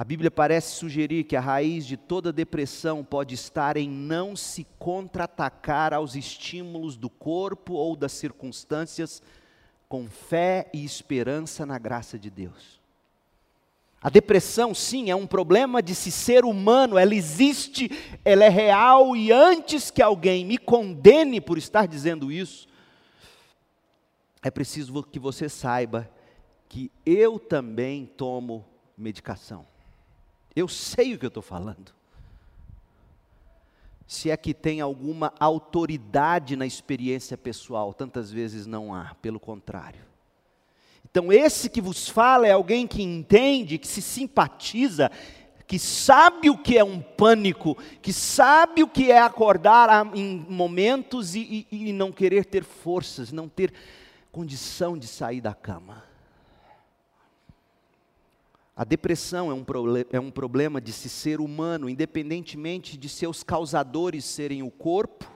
[0.00, 4.66] a Bíblia parece sugerir que a raiz de toda depressão pode estar em não se
[4.78, 9.22] contra-atacar aos estímulos do corpo ou das circunstâncias
[9.90, 12.79] com fé e esperança na graça de Deus.
[14.02, 17.90] A depressão, sim, é um problema de se ser humano, ela existe,
[18.24, 22.66] ela é real, e antes que alguém me condene por estar dizendo isso,
[24.42, 26.10] é preciso que você saiba
[26.66, 28.64] que eu também tomo
[28.96, 29.66] medicação.
[30.56, 31.92] Eu sei o que eu estou falando.
[34.06, 40.09] Se é que tem alguma autoridade na experiência pessoal, tantas vezes não há, pelo contrário.
[41.10, 45.10] Então, esse que vos fala é alguém que entende, que se simpatiza,
[45.66, 51.36] que sabe o que é um pânico, que sabe o que é acordar em momentos
[51.36, 53.72] e, e, e não querer ter forças, não ter
[54.32, 56.04] condição de sair da cama.
[58.76, 59.64] A depressão é um,
[60.10, 65.30] é um problema de se ser humano, independentemente de seus causadores serem o corpo,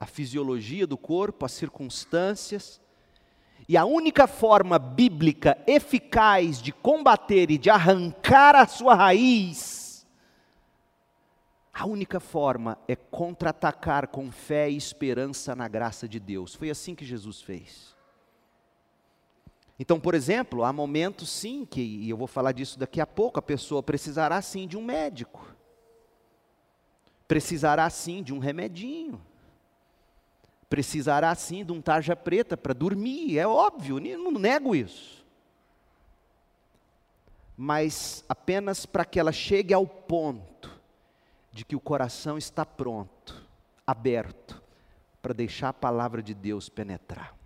[0.00, 2.81] a fisiologia do corpo, as circunstâncias,
[3.68, 10.06] e a única forma bíblica eficaz de combater e de arrancar a sua raiz,
[11.72, 16.54] a única forma é contra-atacar com fé e esperança na graça de Deus.
[16.54, 17.94] Foi assim que Jesus fez.
[19.78, 23.38] Então, por exemplo, há momentos sim que, e eu vou falar disso daqui a pouco,
[23.38, 25.46] a pessoa precisará sim de um médico.
[27.26, 29.20] Precisará sim de um remedinho
[30.72, 35.22] precisará sim de um tarja preta para dormir, é óbvio, não nego isso.
[37.54, 40.70] Mas apenas para que ela chegue ao ponto
[41.52, 43.46] de que o coração está pronto,
[43.86, 44.62] aberto,
[45.20, 47.36] para deixar a palavra de Deus penetrar.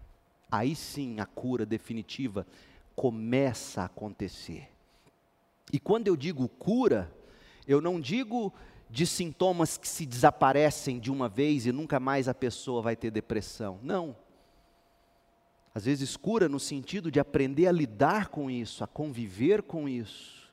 [0.49, 2.47] Aí sim a cura definitiva
[2.95, 4.71] começa a acontecer.
[5.73, 7.13] E quando eu digo cura,
[7.67, 8.55] eu não digo
[8.89, 13.11] de sintomas que se desaparecem de uma vez e nunca mais a pessoa vai ter
[13.11, 13.79] depressão.
[13.83, 14.17] Não.
[15.75, 20.51] Às vezes, cura no sentido de aprender a lidar com isso, a conviver com isso,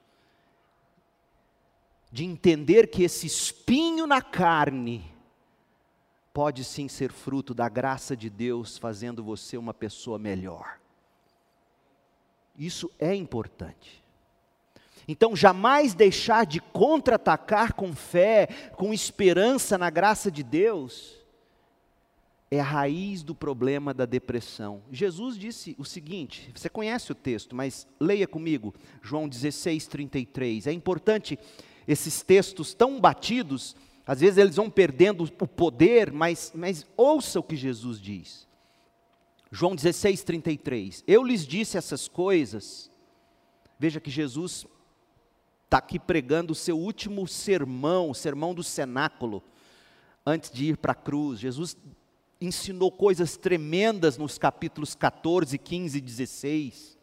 [2.12, 5.10] de entender que esse espinho na carne
[6.34, 10.80] pode sim ser fruto da graça de Deus, fazendo você uma pessoa melhor.
[12.58, 14.03] Isso é importante.
[15.08, 21.24] Então, jamais deixar de contra-atacar com fé, com esperança na graça de Deus,
[22.50, 24.82] é a raiz do problema da depressão.
[24.92, 30.68] Jesus disse o seguinte: você conhece o texto, mas leia comigo, João 16, 33.
[30.68, 31.38] É importante
[31.88, 37.44] esses textos tão batidos, às vezes eles vão perdendo o poder, mas, mas ouça o
[37.44, 38.48] que Jesus diz.
[39.52, 41.04] João 16, 33.
[41.08, 42.89] Eu lhes disse essas coisas.
[43.78, 44.66] Veja que Jesus
[45.74, 49.42] está aqui pregando o seu último sermão, o sermão do cenáculo,
[50.24, 51.40] antes de ir para a cruz.
[51.40, 51.76] Jesus
[52.40, 56.98] ensinou coisas tremendas nos capítulos 14, 15 e 16.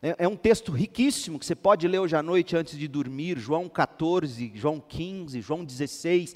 [0.00, 3.38] É, é, um texto riquíssimo que você pode ler hoje à noite antes de dormir,
[3.38, 6.34] João 14, João 15, João 16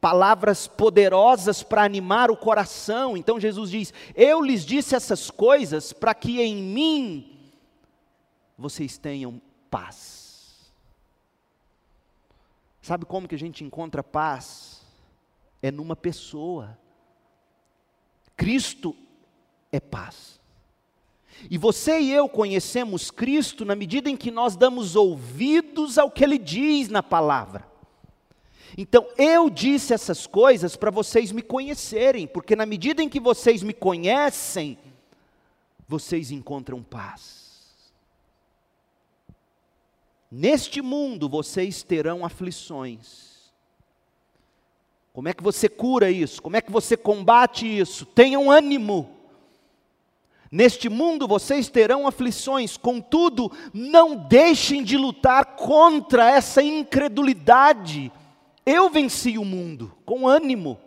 [0.00, 3.16] palavras poderosas para animar o coração.
[3.16, 7.36] Então Jesus diz: Eu lhes disse essas coisas para que em mim
[8.56, 10.17] vocês tenham paz.
[12.88, 14.80] Sabe como que a gente encontra paz?
[15.60, 16.78] É numa pessoa.
[18.34, 18.96] Cristo
[19.70, 20.40] é paz.
[21.50, 26.24] E você e eu conhecemos Cristo na medida em que nós damos ouvidos ao que
[26.24, 27.70] Ele diz na palavra.
[28.74, 33.62] Então, eu disse essas coisas para vocês me conhecerem, porque na medida em que vocês
[33.62, 34.78] me conhecem,
[35.86, 37.47] vocês encontram paz.
[40.30, 43.52] Neste mundo vocês terão aflições.
[45.12, 46.40] Como é que você cura isso?
[46.40, 48.06] Como é que você combate isso?
[48.06, 49.16] Tenham ânimo.
[50.50, 58.10] Neste mundo vocês terão aflições, contudo, não deixem de lutar contra essa incredulidade
[58.68, 60.78] eu venci o mundo com ânimo.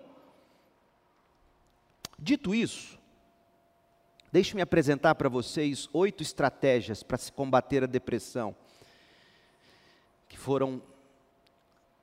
[2.18, 3.00] Dito isso,
[4.32, 8.56] deixe-me apresentar para vocês oito estratégias para se combater a depressão,
[10.42, 10.82] foram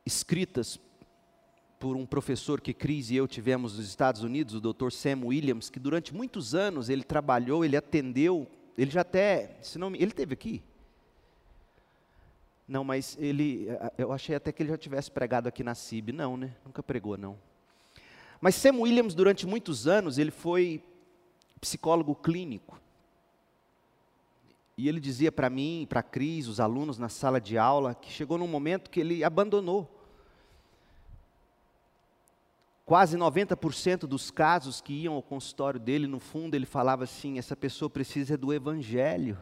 [0.06, 0.80] escritas
[1.78, 4.90] por um professor que Cris e eu tivemos nos Estados Unidos, o Dr.
[4.90, 8.46] Sam Williams, que durante muitos anos ele trabalhou, ele atendeu,
[8.76, 10.62] ele já até, se não, ele teve aqui,
[12.68, 16.12] não, mas ele, eu achei até que ele já tivesse pregado aqui na CIB.
[16.12, 16.54] Não, né?
[16.66, 17.38] Nunca pregou, não.
[18.42, 20.84] Mas Sam Williams, durante muitos anos, ele foi
[21.62, 22.78] psicólogo clínico.
[24.78, 28.12] E ele dizia para mim, para a Cris, os alunos na sala de aula, que
[28.12, 29.92] chegou num momento que ele abandonou.
[32.86, 37.56] Quase 90% dos casos que iam ao consultório dele, no fundo, ele falava assim: essa
[37.56, 39.36] pessoa precisa do evangelho.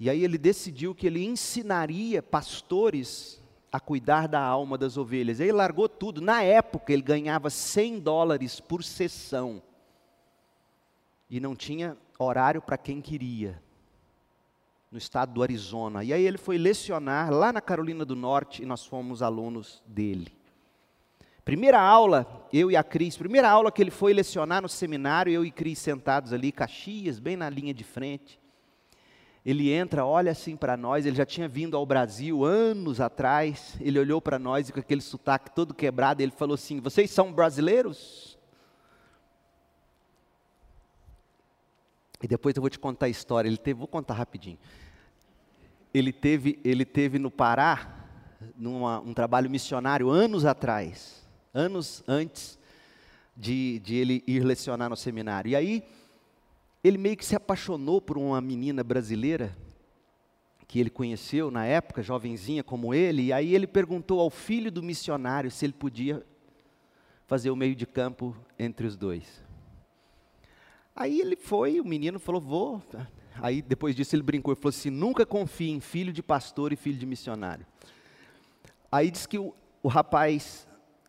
[0.00, 5.38] E aí ele decidiu que ele ensinaria pastores a cuidar da alma das ovelhas.
[5.38, 6.22] Ele largou tudo.
[6.22, 9.62] Na época ele ganhava 100 dólares por sessão.
[11.28, 13.60] E não tinha horário para quem queria.
[14.90, 16.04] No estado do Arizona.
[16.04, 20.34] E aí ele foi lecionar lá na Carolina do Norte e nós fomos alunos dele.
[21.44, 25.44] Primeira aula, eu e a Cris, primeira aula que ele foi lecionar no seminário, eu
[25.44, 28.38] e Cris sentados ali, Caxias, bem na linha de frente
[29.44, 33.98] ele entra, olha assim para nós, ele já tinha vindo ao Brasil anos atrás, ele
[33.98, 38.31] olhou para nós e com aquele sotaque todo quebrado, ele falou assim: Vocês são brasileiros?
[42.22, 43.48] E depois eu vou te contar a história.
[43.48, 44.58] Ele teve, vou contar rapidinho.
[45.92, 48.06] Ele teve, ele teve no Pará,
[48.56, 52.58] num um trabalho missionário anos atrás, anos antes
[53.36, 55.50] de, de ele ir lecionar no seminário.
[55.50, 55.82] E aí
[56.82, 59.56] ele meio que se apaixonou por uma menina brasileira
[60.66, 64.82] que ele conheceu na época, jovenzinha como ele, e aí ele perguntou ao filho do
[64.82, 66.24] missionário se ele podia
[67.26, 69.41] fazer o meio de campo entre os dois.
[70.94, 72.82] Aí ele foi, o menino falou, vou.
[73.40, 76.76] Aí depois disso ele brincou e falou assim: nunca confie em filho de pastor e
[76.76, 77.66] filho de missionário.
[78.90, 80.66] Aí disse que o, o rapaz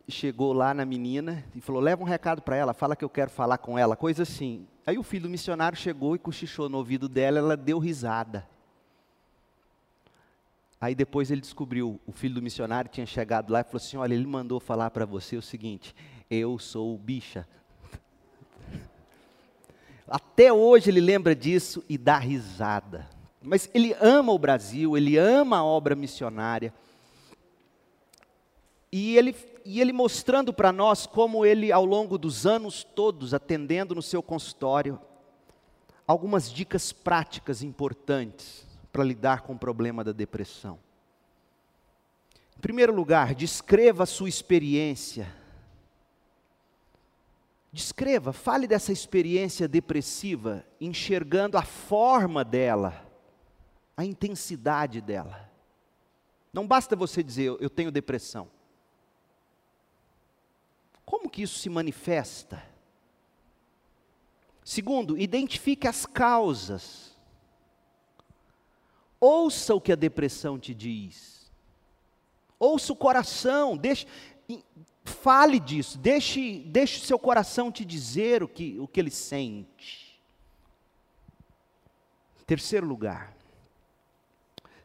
[0.08, 3.30] chegou lá na menina e falou: leva um recado para ela, fala que eu quero
[3.30, 4.66] falar com ela, coisa assim.
[4.86, 8.48] Aí o filho do missionário chegou e cochichou no ouvido dela, ela deu risada.
[10.80, 14.14] Aí depois ele descobriu, o filho do missionário tinha chegado lá e falou assim: Olha,
[14.14, 15.96] ele mandou falar para você o seguinte:
[16.30, 17.48] Eu sou bicha.
[20.08, 23.10] Até hoje ele lembra disso e dá risada.
[23.42, 26.74] Mas ele ama o Brasil, ele ama a obra missionária.
[28.92, 29.36] E ele
[29.66, 34.22] e ele mostrando para nós como ele, ao longo dos anos todos, atendendo no seu
[34.22, 35.00] consultório,
[36.06, 40.78] algumas dicas práticas importantes para lidar com o problema da depressão.
[42.58, 45.34] Em primeiro lugar, descreva a sua experiência.
[47.74, 53.04] Descreva, fale dessa experiência depressiva, enxergando a forma dela,
[53.98, 55.52] a intensidade dela.
[56.54, 58.48] Não basta você dizer, eu tenho depressão.
[61.04, 62.64] Como que isso se manifesta?
[64.64, 67.18] Segundo, identifique as causas.
[69.20, 71.52] Ouça o que a depressão te diz.
[72.60, 74.06] Ouça o coração, deixe,
[75.04, 80.20] fale disso, deixe, deixe seu coração te dizer o que, o que ele sente.
[82.46, 83.36] Terceiro lugar,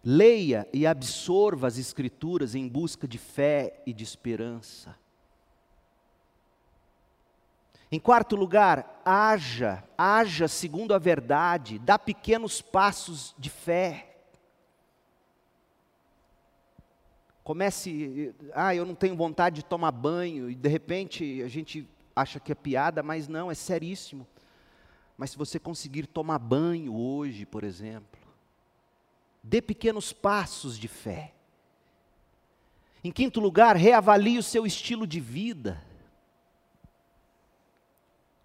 [0.03, 4.97] leia e absorva as Escrituras em busca de fé e de esperança.
[7.91, 14.08] Em quarto lugar, haja, haja segundo a verdade, dá pequenos passos de fé.
[17.49, 22.39] Comece, ah, eu não tenho vontade de tomar banho, e de repente a gente acha
[22.39, 24.27] que é piada, mas não, é seríssimo.
[25.17, 28.21] Mas se você conseguir tomar banho hoje, por exemplo,
[29.43, 31.33] dê pequenos passos de fé.
[33.03, 35.83] Em quinto lugar, reavalie o seu estilo de vida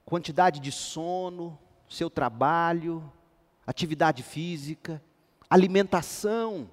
[0.06, 3.12] quantidade de sono, seu trabalho,
[3.68, 5.04] atividade física,
[5.49, 6.70] alimentação.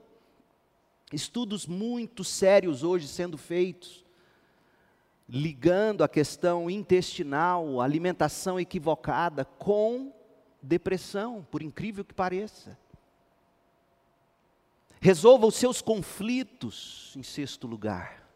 [1.12, 4.04] Estudos muito sérios hoje sendo feitos,
[5.28, 10.12] ligando a questão intestinal, alimentação equivocada com
[10.62, 12.78] depressão, por incrível que pareça.
[15.00, 18.28] Resolva os seus conflitos, em sexto lugar.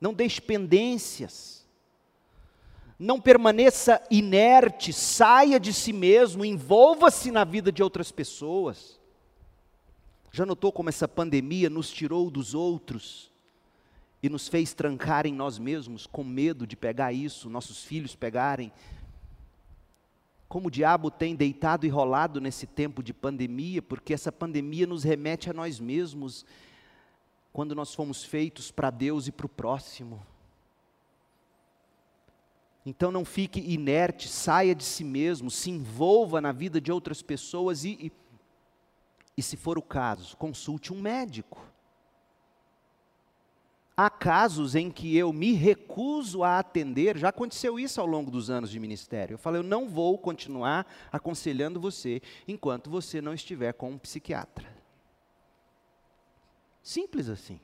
[0.00, 1.66] Não deixe pendências
[2.98, 8.95] não permaneça inerte, saia de si mesmo, envolva-se na vida de outras pessoas.
[10.36, 13.32] Já notou como essa pandemia nos tirou dos outros
[14.22, 18.70] e nos fez trancar em nós mesmos, com medo de pegar isso, nossos filhos pegarem?
[20.46, 25.04] Como o diabo tem deitado e rolado nesse tempo de pandemia, porque essa pandemia nos
[25.04, 26.44] remete a nós mesmos,
[27.50, 30.20] quando nós fomos feitos para Deus e para o próximo.
[32.84, 37.84] Então não fique inerte, saia de si mesmo, se envolva na vida de outras pessoas
[37.84, 38.12] e, e,
[39.36, 41.60] e se for o caso, consulte um médico.
[43.96, 48.50] Há casos em que eu me recuso a atender, já aconteceu isso ao longo dos
[48.50, 49.34] anos de ministério.
[49.34, 54.70] Eu falei, eu não vou continuar aconselhando você enquanto você não estiver com um psiquiatra.
[56.82, 57.58] Simples assim.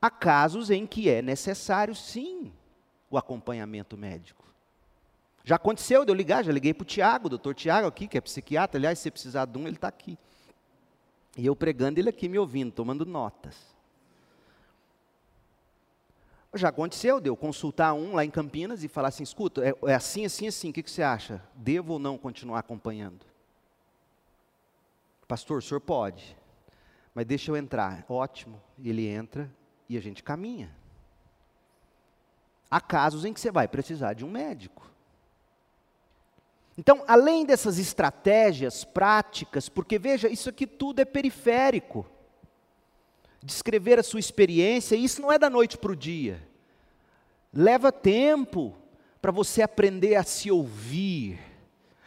[0.00, 2.52] Há casos em que é necessário, sim,
[3.10, 4.44] o acompanhamento médico.
[5.46, 8.20] Já aconteceu de eu ligar, já liguei para o Tiago, doutor Tiago aqui, que é
[8.20, 10.18] psiquiatra, aliás, se precisar de um, ele está aqui.
[11.36, 13.54] E eu pregando, ele aqui me ouvindo, tomando notas.
[16.52, 19.94] Já aconteceu de eu consultar um lá em Campinas e falar assim, escuta, é, é
[19.94, 21.40] assim, assim, assim, o que, que você acha?
[21.54, 23.24] Devo ou não continuar acompanhando?
[25.28, 26.36] Pastor, o senhor pode,
[27.14, 28.04] mas deixa eu entrar.
[28.08, 29.48] Ótimo, ele entra
[29.88, 30.74] e a gente caminha.
[32.68, 34.95] Há casos em que você vai precisar de um médico.
[36.78, 42.06] Então, além dessas estratégias práticas, porque veja, isso aqui tudo é periférico.
[43.42, 46.42] Descrever a sua experiência, isso não é da noite para o dia.
[47.52, 48.76] Leva tempo
[49.20, 51.38] para você aprender a se ouvir,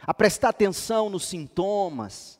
[0.02, 2.39] a prestar atenção nos sintomas,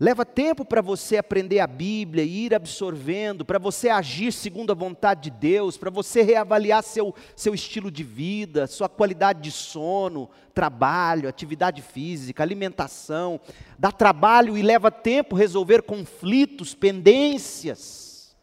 [0.00, 4.74] Leva tempo para você aprender a Bíblia e ir absorvendo, para você agir segundo a
[4.74, 10.30] vontade de Deus, para você reavaliar seu, seu estilo de vida, sua qualidade de sono,
[10.54, 13.40] trabalho, atividade física, alimentação.
[13.76, 18.36] Dá trabalho e leva tempo resolver conflitos, pendências.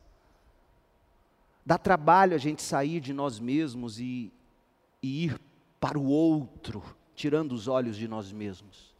[1.65, 4.29] Dá trabalho a gente sair de nós mesmos e,
[5.01, 5.39] e ir
[5.79, 6.83] para o outro,
[7.15, 8.94] tirando os olhos de nós mesmos.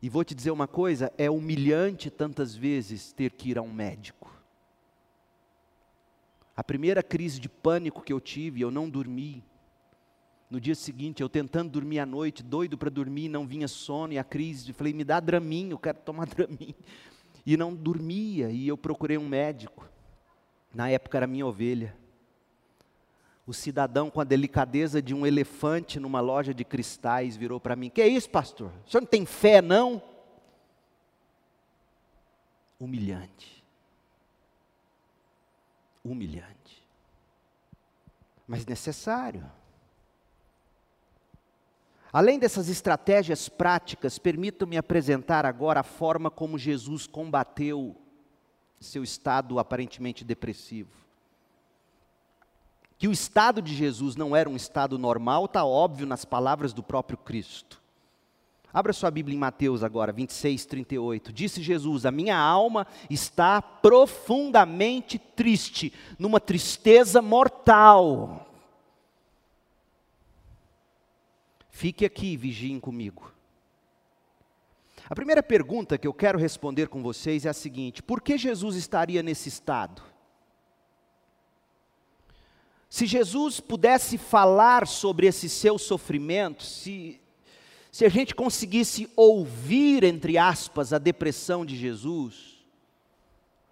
[0.00, 3.72] E vou te dizer uma coisa: é humilhante tantas vezes ter que ir a um
[3.72, 4.32] médico.
[6.56, 9.44] A primeira crise de pânico que eu tive, eu não dormi.
[10.50, 14.18] No dia seguinte, eu tentando dormir à noite, doido para dormir, não vinha sono, e
[14.18, 16.74] a crise, falei, me dá draminho, eu quero tomar draminho.
[17.44, 19.86] E não dormia, e eu procurei um médico.
[20.74, 21.94] Na época era minha ovelha
[23.48, 27.88] o cidadão, com a delicadeza de um elefante numa loja de cristais, virou para mim:
[27.88, 28.70] Que é isso, pastor?
[28.86, 30.02] O senhor não tem fé, não?
[32.78, 33.64] Humilhante.
[36.04, 36.86] Humilhante.
[38.46, 39.50] mas necessário.
[42.12, 47.96] Além dessas estratégias práticas, permitam-me apresentar agora a forma como Jesus combateu
[48.78, 51.07] seu estado aparentemente depressivo.
[52.98, 56.82] Que o estado de Jesus não era um estado normal, está óbvio nas palavras do
[56.82, 57.80] próprio Cristo.
[58.72, 61.32] Abra sua Bíblia em Mateus agora, 26, 38.
[61.32, 68.46] Disse Jesus: A minha alma está profundamente triste, numa tristeza mortal.
[71.70, 73.32] Fique aqui vigiem comigo.
[75.08, 78.76] A primeira pergunta que eu quero responder com vocês é a seguinte: por que Jesus
[78.76, 80.02] estaria nesse estado?
[82.88, 87.20] Se Jesus pudesse falar sobre esse seu sofrimento, se,
[87.92, 92.64] se a gente conseguisse ouvir, entre aspas, a depressão de Jesus,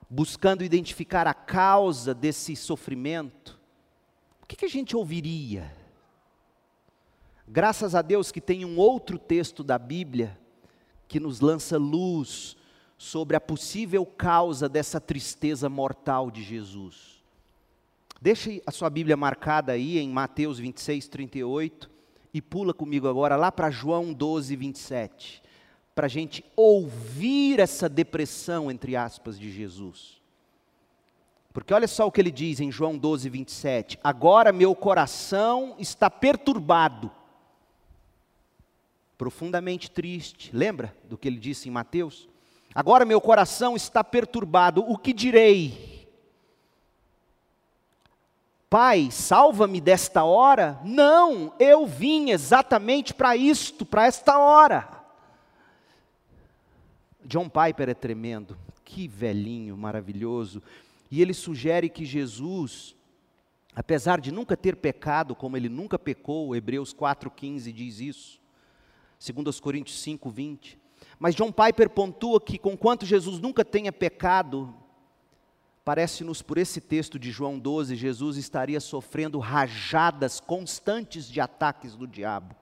[0.08, 3.58] buscando identificar a causa desse sofrimento,
[4.42, 5.74] o que, que a gente ouviria?
[7.48, 10.38] Graças a Deus que tem um outro texto da Bíblia
[11.08, 12.56] que nos lança luz
[12.98, 17.15] sobre a possível causa dessa tristeza mortal de Jesus.
[18.20, 21.90] Deixe a sua Bíblia marcada aí em Mateus 26, 38
[22.32, 25.42] e pula comigo agora lá para João 12, 27,
[25.94, 30.20] para a gente ouvir essa depressão, entre aspas, de Jesus.
[31.52, 33.98] Porque olha só o que ele diz em João 12, 27.
[34.04, 37.10] Agora meu coração está perturbado
[39.16, 40.50] profundamente triste.
[40.54, 42.28] Lembra do que ele disse em Mateus?
[42.74, 45.95] Agora meu coração está perturbado, o que direi?
[48.68, 50.80] Pai, salva-me desta hora?
[50.84, 54.88] Não, eu vim exatamente para isto, para esta hora.
[57.24, 60.60] John Piper é tremendo, que velhinho maravilhoso.
[61.08, 62.96] E ele sugere que Jesus,
[63.74, 68.40] apesar de nunca ter pecado, como ele nunca pecou, Hebreus 4,15 diz isso,
[69.16, 70.76] segundo os Coríntios 5, 20.
[71.20, 74.74] Mas John Piper pontua que, conquanto Jesus nunca tenha pecado,
[75.86, 82.08] parece-nos por esse texto de João 12, Jesus estaria sofrendo rajadas constantes de ataques do
[82.08, 82.56] diabo.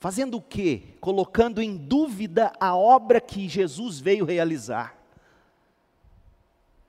[0.00, 0.96] Fazendo o quê?
[1.02, 4.96] Colocando em dúvida a obra que Jesus veio realizar.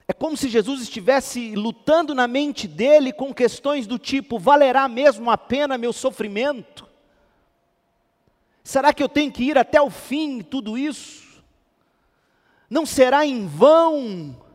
[0.08, 5.30] É como se Jesus estivesse lutando na mente dele com questões do tipo: valerá mesmo
[5.30, 6.88] a pena meu sofrimento?
[8.64, 11.44] Será que eu tenho que ir até o fim tudo isso?
[12.70, 14.48] Não será em vão?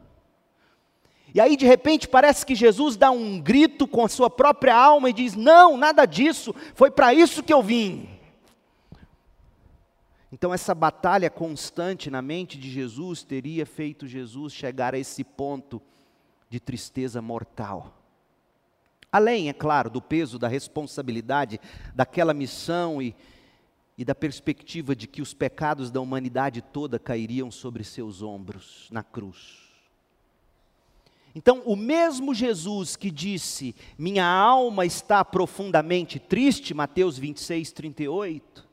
[1.35, 5.11] E aí de repente parece que Jesus dá um grito com a sua própria alma
[5.11, 8.09] e diz: Não, nada disso, foi para isso que eu vim.
[10.31, 15.81] Então, essa batalha constante na mente de Jesus teria feito Jesus chegar a esse ponto
[16.51, 17.97] de tristeza mortal.
[19.13, 21.61] Além, é claro, do peso da responsabilidade
[21.95, 23.15] daquela missão e,
[23.97, 29.05] e da perspectiva de que os pecados da humanidade toda cairiam sobre seus ombros na
[29.05, 29.64] cruz.
[31.35, 38.64] Então, o mesmo Jesus que disse: Minha alma está profundamente triste, Mateus 26, 38,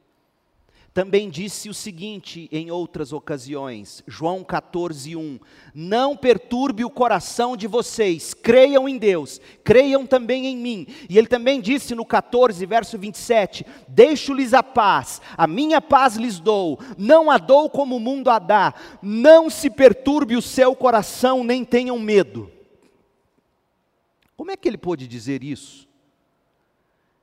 [0.94, 5.40] também disse o seguinte em outras ocasiões, João 14, 1:
[5.74, 10.86] Não perturbe o coração de vocês, creiam em Deus, creiam também em mim.
[11.10, 16.42] E ele também disse no 14, verso 27: Deixo-lhes a paz, a minha paz lhes
[16.42, 21.42] dou, não a dou como o mundo a dá, não se perturbe o seu coração,
[21.42, 22.52] nem tenham medo.
[24.36, 25.91] Como é que ele pôde dizer isso?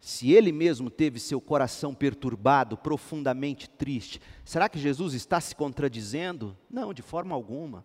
[0.09, 6.57] Se ele mesmo teve seu coração perturbado, profundamente triste, será que Jesus está se contradizendo?
[6.71, 7.85] Não, de forma alguma.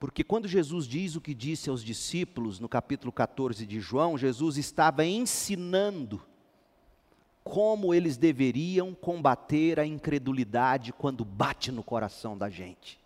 [0.00, 4.56] Porque quando Jesus diz o que disse aos discípulos no capítulo 14 de João, Jesus
[4.56, 6.20] estava ensinando
[7.44, 12.98] como eles deveriam combater a incredulidade quando bate no coração da gente.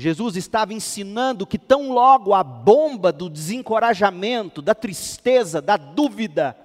[0.00, 6.56] Jesus estava ensinando que tão logo a bomba do desencorajamento, da tristeza, da dúvida,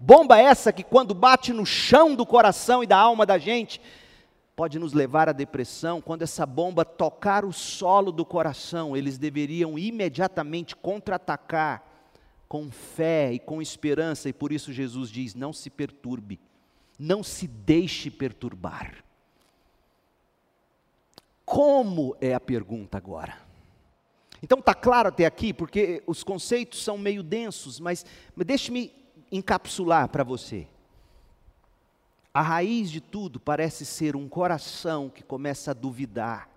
[0.00, 3.80] bomba essa que quando bate no chão do coração e da alma da gente,
[4.56, 9.78] pode nos levar à depressão, quando essa bomba tocar o solo do coração, eles deveriam
[9.78, 11.86] imediatamente contra-atacar
[12.48, 16.40] com fé e com esperança, e por isso Jesus diz: não se perturbe,
[16.98, 19.04] não se deixe perturbar.
[21.50, 23.36] Como é a pergunta agora?
[24.40, 28.94] Então está claro até aqui, porque os conceitos são meio densos, mas, mas deixe-me
[29.32, 30.68] encapsular para você.
[32.32, 36.48] A raiz de tudo parece ser um coração que começa a duvidar,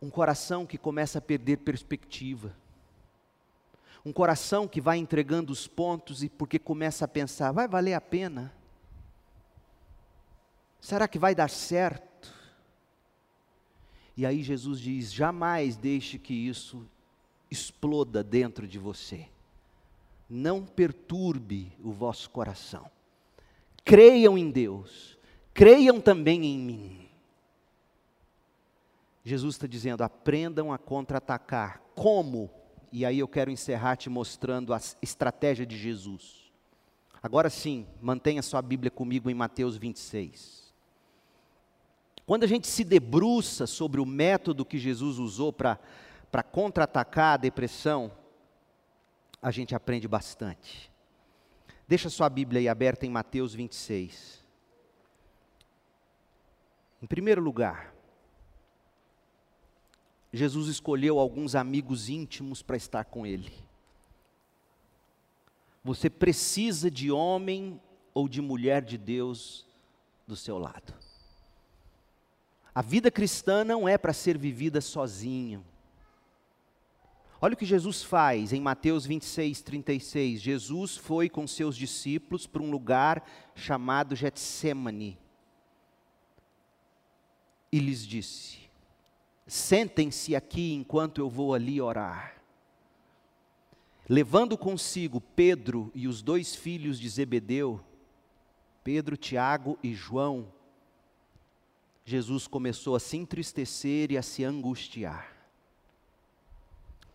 [0.00, 2.56] um coração que começa a perder perspectiva,
[4.02, 8.00] Um coração que vai entregando os pontos e porque começa a pensar, vai valer a
[8.00, 8.50] pena?
[10.80, 12.11] Será que vai dar certo?
[14.16, 16.86] E aí Jesus diz: jamais deixe que isso
[17.50, 19.28] exploda dentro de você.
[20.28, 22.90] Não perturbe o vosso coração.
[23.84, 25.18] Creiam em Deus,
[25.52, 27.08] creiam também em mim.
[29.24, 31.82] Jesus está dizendo: aprendam a contra-atacar.
[31.94, 32.50] Como?
[32.90, 36.52] E aí eu quero encerrar te mostrando a estratégia de Jesus.
[37.22, 40.61] Agora sim, mantenha sua Bíblia comigo em Mateus 26.
[42.26, 45.78] Quando a gente se debruça sobre o método que Jesus usou para
[46.50, 48.12] contra-atacar a depressão,
[49.40, 50.90] a gente aprende bastante.
[51.86, 54.42] Deixa sua Bíblia aí aberta em Mateus 26.
[57.02, 57.92] Em primeiro lugar,
[60.32, 63.52] Jesus escolheu alguns amigos íntimos para estar com Ele.
[65.84, 67.80] Você precisa de homem
[68.14, 69.66] ou de mulher de Deus
[70.26, 70.94] do seu lado.
[72.74, 75.64] A vida cristã não é para ser vivida sozinho.
[77.40, 80.40] Olha o que Jesus faz em Mateus 26, 36.
[80.40, 85.18] Jesus foi com seus discípulos para um lugar chamado Getsemane.
[87.70, 88.60] E lhes disse:
[89.46, 92.40] Sentem-se aqui enquanto eu vou ali orar.
[94.08, 97.84] Levando consigo Pedro e os dois filhos de Zebedeu,
[98.84, 100.46] Pedro, Tiago e João,
[102.04, 105.32] Jesus começou a se entristecer e a se angustiar.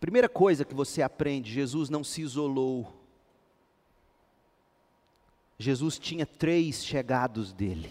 [0.00, 2.94] Primeira coisa que você aprende: Jesus não se isolou.
[5.58, 7.90] Jesus tinha três chegados dele.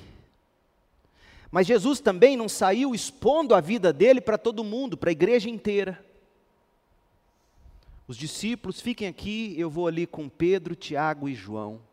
[1.52, 5.50] Mas Jesus também não saiu expondo a vida dele para todo mundo, para a igreja
[5.50, 6.04] inteira.
[8.08, 11.87] Os discípulos, fiquem aqui, eu vou ali com Pedro, Tiago e João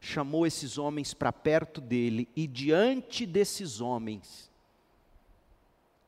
[0.00, 4.50] chamou esses homens para perto dele e diante desses homens,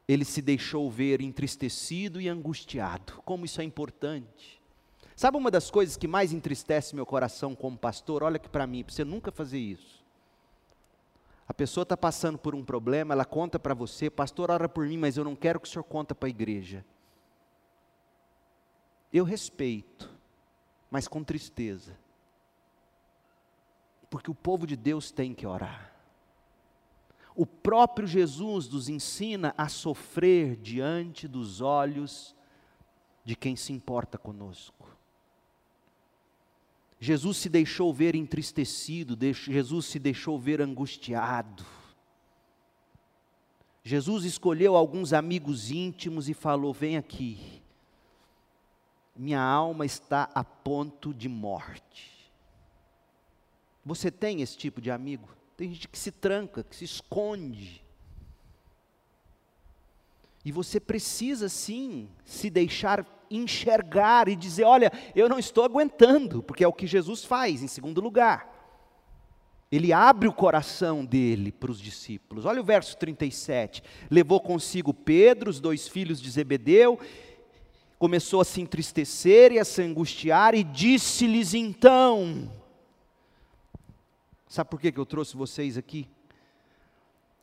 [0.08, 3.20] ele se deixou ver entristecido e angustiado.
[3.24, 4.60] Como isso é importante.
[5.14, 8.22] Sabe uma das coisas que mais entristece meu coração como pastor?
[8.22, 10.02] Olha aqui para mim, para você nunca fazer isso.
[11.46, 14.96] A pessoa está passando por um problema, ela conta para você, pastor, ora por mim,
[14.96, 16.84] mas eu não quero que o senhor conta para a igreja.
[19.12, 20.10] Eu respeito,
[20.90, 22.01] mas com tristeza
[24.12, 25.90] porque o povo de Deus tem que orar.
[27.34, 32.36] O próprio Jesus nos ensina a sofrer diante dos olhos
[33.24, 34.86] de quem se importa conosco.
[37.00, 41.64] Jesus se deixou ver entristecido, Jesus se deixou ver angustiado.
[43.82, 47.62] Jesus escolheu alguns amigos íntimos e falou: Vem aqui,
[49.16, 52.11] minha alma está a ponto de morte.
[53.84, 55.28] Você tem esse tipo de amigo?
[55.56, 57.82] Tem gente que se tranca, que se esconde.
[60.44, 66.64] E você precisa sim se deixar enxergar e dizer: olha, eu não estou aguentando, porque
[66.64, 68.50] é o que Jesus faz, em segundo lugar.
[69.70, 72.44] Ele abre o coração dele para os discípulos.
[72.44, 73.82] Olha o verso 37.
[74.10, 77.00] Levou consigo Pedro, os dois filhos de Zebedeu,
[77.98, 82.50] começou a se entristecer e a se angustiar, e disse-lhes então:
[84.52, 86.06] Sabe por que eu trouxe vocês aqui?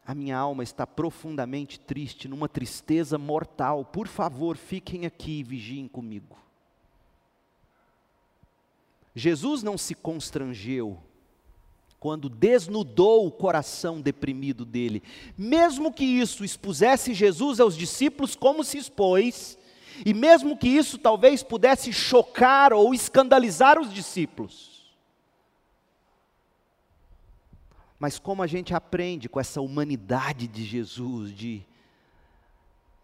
[0.06, 3.84] A minha alma está profundamente triste, numa tristeza mortal.
[3.84, 6.38] Por favor, fiquem aqui e vigiem comigo.
[9.16, 11.00] Jesus não se constrangeu
[12.00, 15.02] quando desnudou o coração deprimido dele,
[15.36, 19.58] mesmo que isso expusesse Jesus aos discípulos como se expôs,
[20.06, 24.69] e mesmo que isso talvez pudesse chocar ou escandalizar os discípulos.
[28.00, 31.66] Mas como a gente aprende com essa humanidade de Jesus, de,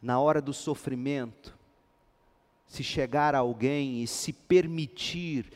[0.02, 1.54] na hora do sofrimento,
[2.66, 5.52] se chegar a alguém e se permitir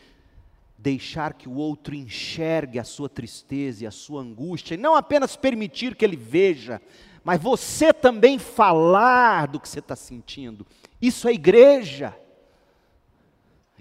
[0.77, 5.35] deixar que o outro enxergue a sua tristeza e a sua angústia, e não apenas
[5.35, 6.81] permitir que ele veja,
[7.23, 10.65] mas você também falar do que você está sentindo.
[11.01, 12.17] Isso é igreja,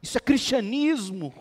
[0.03, 1.33] isso é cristianismo.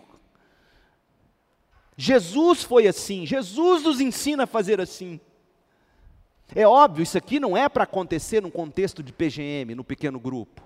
[2.00, 5.18] Jesus foi assim, Jesus nos ensina a fazer assim.
[6.54, 10.62] É óbvio, isso aqui não é para acontecer num contexto de PGM, no pequeno grupo.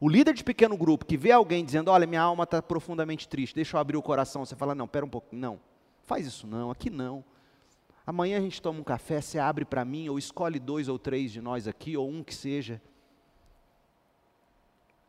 [0.00, 3.54] O líder de pequeno grupo que vê alguém dizendo: Olha, minha alma está profundamente triste,
[3.54, 4.42] deixa eu abrir o coração.
[4.42, 5.60] Você fala: Não, pera um pouco, não,
[6.02, 7.22] faz isso não, aqui não.
[8.06, 11.30] Amanhã a gente toma um café, você abre para mim, ou escolhe dois ou três
[11.30, 12.80] de nós aqui, ou um que seja.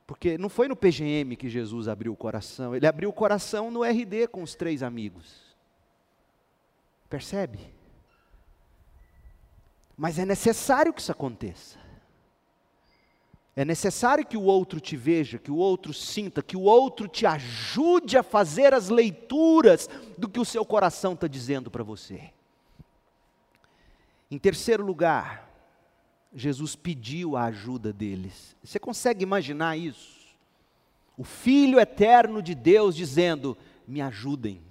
[0.05, 3.83] Porque não foi no PGM que Jesus abriu o coração, ele abriu o coração no
[3.83, 5.55] RD com os três amigos.
[7.09, 7.59] Percebe?
[9.95, 11.83] Mas é necessário que isso aconteça.
[13.55, 17.25] É necessário que o outro te veja, que o outro sinta, que o outro te
[17.25, 19.87] ajude a fazer as leituras
[20.17, 22.31] do que o seu coração está dizendo para você.
[24.31, 25.52] Em terceiro lugar,
[26.35, 28.55] Jesus pediu a ajuda deles.
[28.63, 30.23] Você consegue imaginar isso?
[31.17, 33.55] O Filho eterno de Deus dizendo:
[33.87, 34.61] Me ajudem.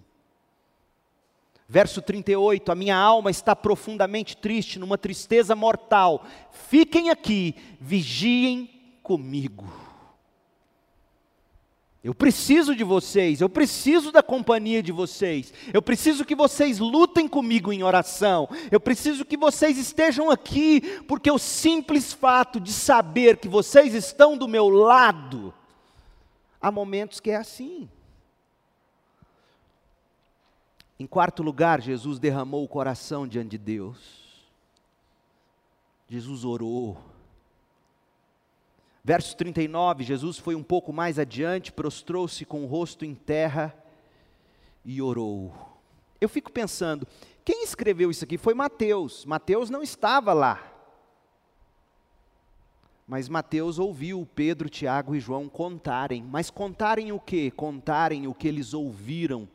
[1.69, 6.27] Verso 38: A minha alma está profundamente triste, numa tristeza mortal.
[6.51, 8.69] Fiquem aqui, vigiem
[9.03, 9.82] comigo.
[12.05, 17.29] Eu preciso de vocês, eu preciso da companhia de vocês, eu preciso que vocês lutem
[17.29, 23.37] comigo em oração, eu preciso que vocês estejam aqui, porque o simples fato de saber
[23.37, 25.55] que vocês estão do meu lado,
[26.61, 27.89] há momentos que é assim.
[30.99, 33.99] Em quarto lugar, Jesus derramou o coração diante de Deus.
[36.09, 37.12] Jesus orou.
[39.05, 43.75] Verso 39, Jesus foi um pouco mais adiante, prostrou-se com o rosto em terra
[44.85, 45.53] e orou.
[46.21, 47.07] Eu fico pensando,
[47.45, 49.25] quem escreveu isso aqui foi Mateus.
[49.25, 50.73] Mateus não estava lá.
[53.05, 56.23] Mas Mateus ouviu Pedro, Tiago e João contarem.
[56.23, 57.51] Mas contarem o quê?
[57.51, 59.49] Contarem o que eles ouviram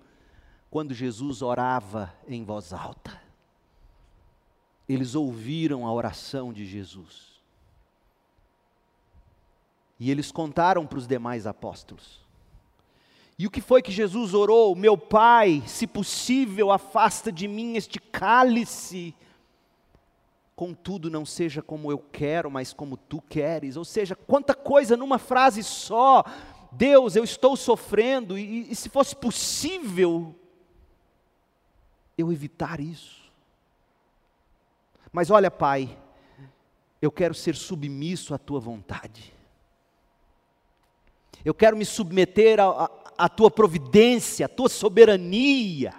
[0.69, 3.21] quando Jesus orava em voz alta.
[4.89, 7.36] Eles ouviram a oração de Jesus.
[9.99, 12.25] E eles contaram para os demais apóstolos.
[13.39, 14.75] E o que foi que Jesus orou?
[14.75, 19.13] Meu Pai, se possível, afasta de mim este cálice.
[20.55, 23.77] Contudo, não seja como eu quero, mas como tu queres.
[23.77, 26.23] Ou seja, quanta coisa numa frase só.
[26.71, 30.35] Deus, eu estou sofrendo, e, e se fosse possível,
[32.17, 33.31] eu evitar isso.
[35.11, 35.97] Mas olha, Pai,
[37.01, 39.36] eu quero ser submisso à tua vontade.
[41.47, 45.93] Eu quero me submeter à tua providência, à tua soberania.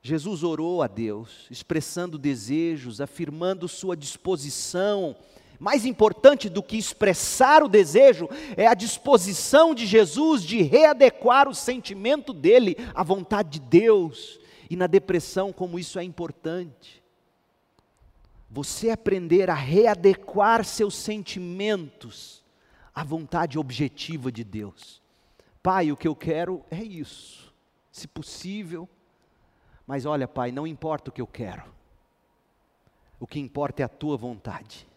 [0.00, 5.16] Jesus orou a Deus, expressando desejos, afirmando sua disposição.
[5.58, 11.54] Mais importante do que expressar o desejo é a disposição de Jesus de readequar o
[11.54, 14.38] sentimento dele à vontade de Deus
[14.70, 17.02] e na depressão, como isso é importante.
[18.48, 22.41] Você aprender a readequar seus sentimentos
[22.94, 25.00] à vontade objetiva de Deus.
[25.62, 27.52] Pai, o que eu quero é isso.
[27.90, 28.88] Se possível,
[29.86, 31.64] mas olha, Pai, não importa o que eu quero.
[33.20, 34.88] O que importa é a tua vontade.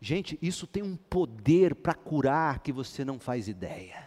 [0.00, 4.06] Gente, isso tem um poder para curar que você não faz ideia.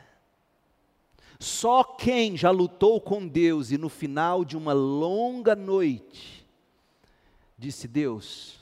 [1.40, 6.48] Só quem já lutou com Deus e no final de uma longa noite,
[7.58, 8.57] disse: Deus,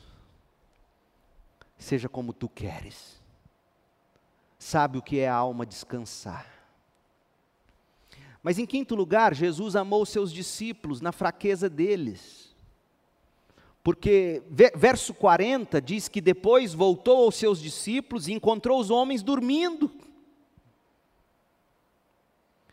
[1.85, 3.21] seja como tu queres,
[4.57, 6.47] sabe o que é a alma descansar.
[8.41, 12.55] Mas em quinto lugar, Jesus amou seus discípulos na fraqueza deles.
[13.83, 14.41] Porque
[14.75, 19.91] verso 40 diz que depois voltou aos seus discípulos e encontrou os homens dormindo.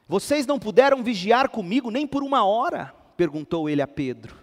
[0.09, 2.95] Vocês não puderam vigiar comigo nem por uma hora?
[3.15, 4.42] perguntou ele a Pedro.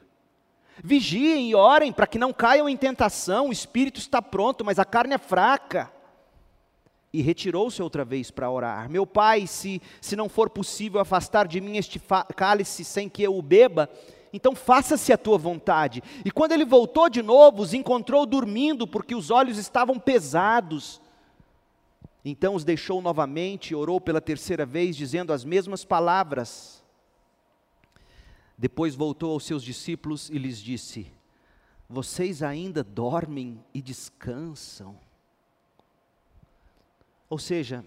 [0.84, 4.86] Vigiem e orem para que não caiam em tentação, o espírito está pronto, mas a
[4.86, 5.92] carne é fraca.
[7.12, 8.90] E retirou-se outra vez para orar.
[8.90, 12.00] Meu pai, se, se não for possível afastar de mim este
[12.36, 13.90] cálice sem que eu o beba,
[14.32, 16.04] então faça-se a tua vontade.
[16.24, 21.02] E quando ele voltou de novo, os encontrou dormindo, porque os olhos estavam pesados.
[22.24, 26.79] Então os deixou novamente e orou pela terceira vez, dizendo as mesmas palavras.
[28.60, 31.12] Depois voltou aos seus discípulos e lhes disse:
[31.90, 35.00] Vocês ainda dormem e descansam.
[37.30, 37.86] Ou seja,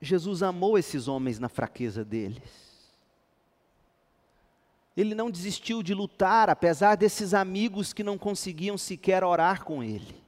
[0.00, 2.72] Jesus amou esses homens na fraqueza deles.
[4.96, 10.20] Ele não desistiu de lutar, apesar desses amigos que não conseguiam sequer orar com ele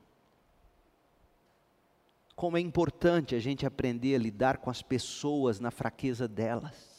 [2.34, 6.93] como é importante a gente aprender a lidar com as pessoas na fraqueza delas.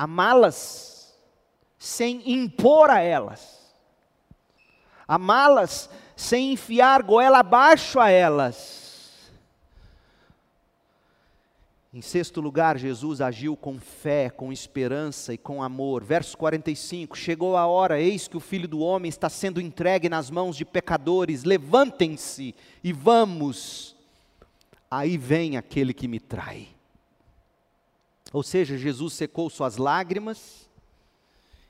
[0.00, 1.14] Amá-las
[1.78, 3.70] sem impor a elas.
[5.06, 9.30] Amá-las sem enfiar goela abaixo a elas.
[11.92, 16.02] Em sexto lugar, Jesus agiu com fé, com esperança e com amor.
[16.02, 20.30] Verso 45: Chegou a hora, eis que o filho do homem está sendo entregue nas
[20.30, 21.44] mãos de pecadores.
[21.44, 23.94] Levantem-se e vamos.
[24.90, 26.79] Aí vem aquele que me trai.
[28.32, 30.68] Ou seja, Jesus secou suas lágrimas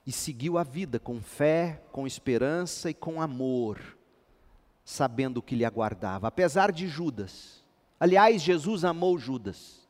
[0.07, 3.97] e seguiu a vida com fé, com esperança e com amor,
[4.85, 7.65] sabendo o que lhe aguardava, apesar de Judas.
[7.99, 9.81] Aliás, Jesus amou Judas.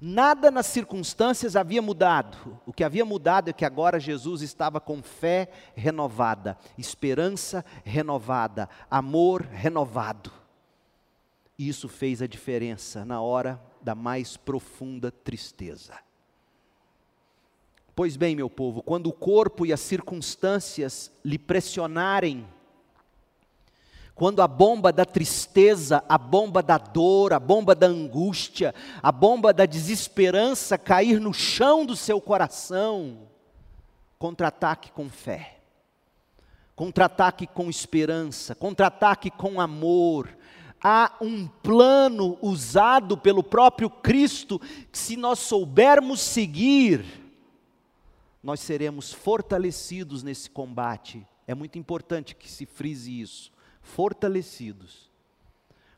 [0.00, 2.60] Nada nas circunstâncias havia mudado.
[2.66, 9.42] O que havia mudado é que agora Jesus estava com fé renovada, esperança renovada, amor
[9.42, 10.30] renovado.
[11.58, 15.94] E isso fez a diferença na hora da mais profunda tristeza.
[17.94, 22.44] Pois bem, meu povo, quando o corpo e as circunstâncias lhe pressionarem,
[24.12, 29.52] quando a bomba da tristeza, a bomba da dor, a bomba da angústia, a bomba
[29.52, 33.28] da desesperança cair no chão do seu coração,
[34.18, 35.60] contra-ataque com fé,
[36.74, 40.36] contra-ataque com esperança, contra-ataque com amor.
[40.88, 44.60] Há um plano usado pelo próprio Cristo
[44.92, 47.04] que, se nós soubermos seguir,
[48.40, 51.26] nós seremos fortalecidos nesse combate.
[51.44, 53.50] É muito importante que se frise isso
[53.82, 55.10] fortalecidos.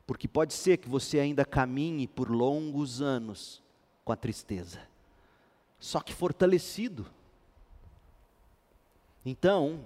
[0.06, 3.62] Porque pode ser que você ainda caminhe por longos anos
[4.02, 4.80] com a tristeza,
[5.78, 7.06] só que fortalecido.
[9.22, 9.84] Então,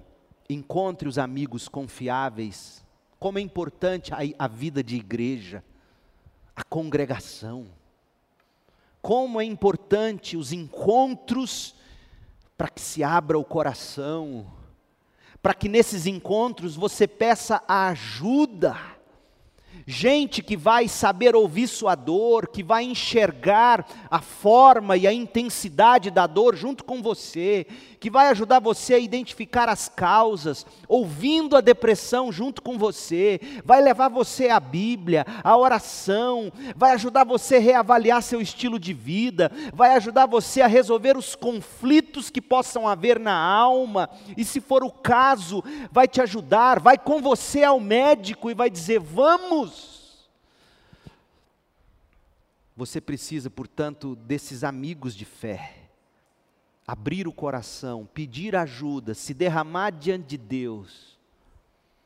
[0.48, 2.84] encontre os amigos confiáveis.
[3.22, 5.62] Como é importante a, a vida de igreja,
[6.56, 7.68] a congregação.
[9.00, 11.76] Como é importante os encontros
[12.58, 14.46] para que se abra o coração
[15.42, 18.76] para que nesses encontros você peça a ajuda.
[19.86, 26.10] Gente que vai saber ouvir sua dor, que vai enxergar a forma e a intensidade
[26.10, 27.66] da dor junto com você,
[27.98, 33.80] que vai ajudar você a identificar as causas, ouvindo a depressão junto com você, vai
[33.80, 39.50] levar você à Bíblia, à oração, vai ajudar você a reavaliar seu estilo de vida,
[39.72, 44.84] vai ajudar você a resolver os conflitos que possam haver na alma, e se for
[44.84, 49.61] o caso, vai te ajudar, vai com você ao médico e vai dizer: vamos.
[52.76, 55.82] Você precisa, portanto, desses amigos de fé
[56.86, 61.18] abrir o coração, pedir ajuda, se derramar diante de Deus.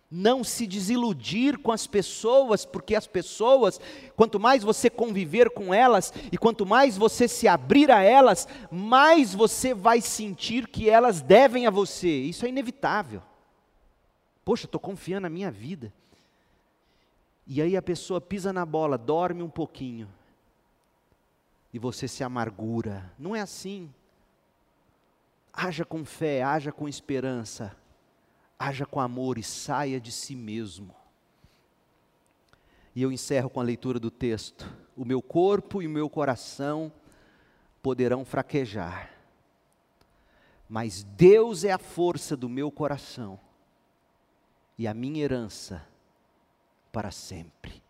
[0.09, 3.80] Não se desiludir com as pessoas, porque as pessoas,
[4.14, 9.34] quanto mais você conviver com elas e quanto mais você se abrir a elas, mais
[9.34, 12.09] você vai sentir que elas devem a você.
[12.09, 13.20] Isso é inevitável.
[14.44, 15.92] Poxa, estou confiando na minha vida.
[17.47, 20.09] E aí a pessoa pisa na bola, dorme um pouquinho.
[21.72, 23.12] E você se amargura.
[23.18, 23.92] Não é assim.
[25.53, 27.74] Haja com fé, haja com esperança,
[28.59, 30.94] haja com amor e saia de si mesmo.
[32.94, 34.70] E eu encerro com a leitura do texto.
[34.97, 36.92] O meu corpo e o meu coração
[37.82, 39.12] poderão fraquejar,
[40.68, 43.38] mas Deus é a força do meu coração
[44.76, 45.86] e a minha herança
[46.97, 47.82] para sempre.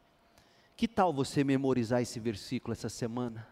[0.77, 3.47] Que tal você memorizar esse versículo essa semana?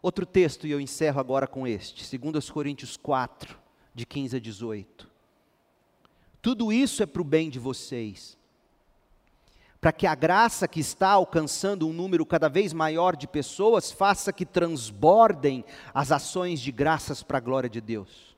[0.00, 3.54] Outro texto, e eu encerro agora com este, 2 Coríntios 4,
[3.94, 5.10] de 15 a 18.
[6.40, 8.38] Tudo isso é para o bem de vocês,
[9.78, 14.32] para que a graça que está alcançando um número cada vez maior de pessoas faça
[14.32, 15.62] que transbordem
[15.92, 18.34] as ações de graças para a glória de Deus.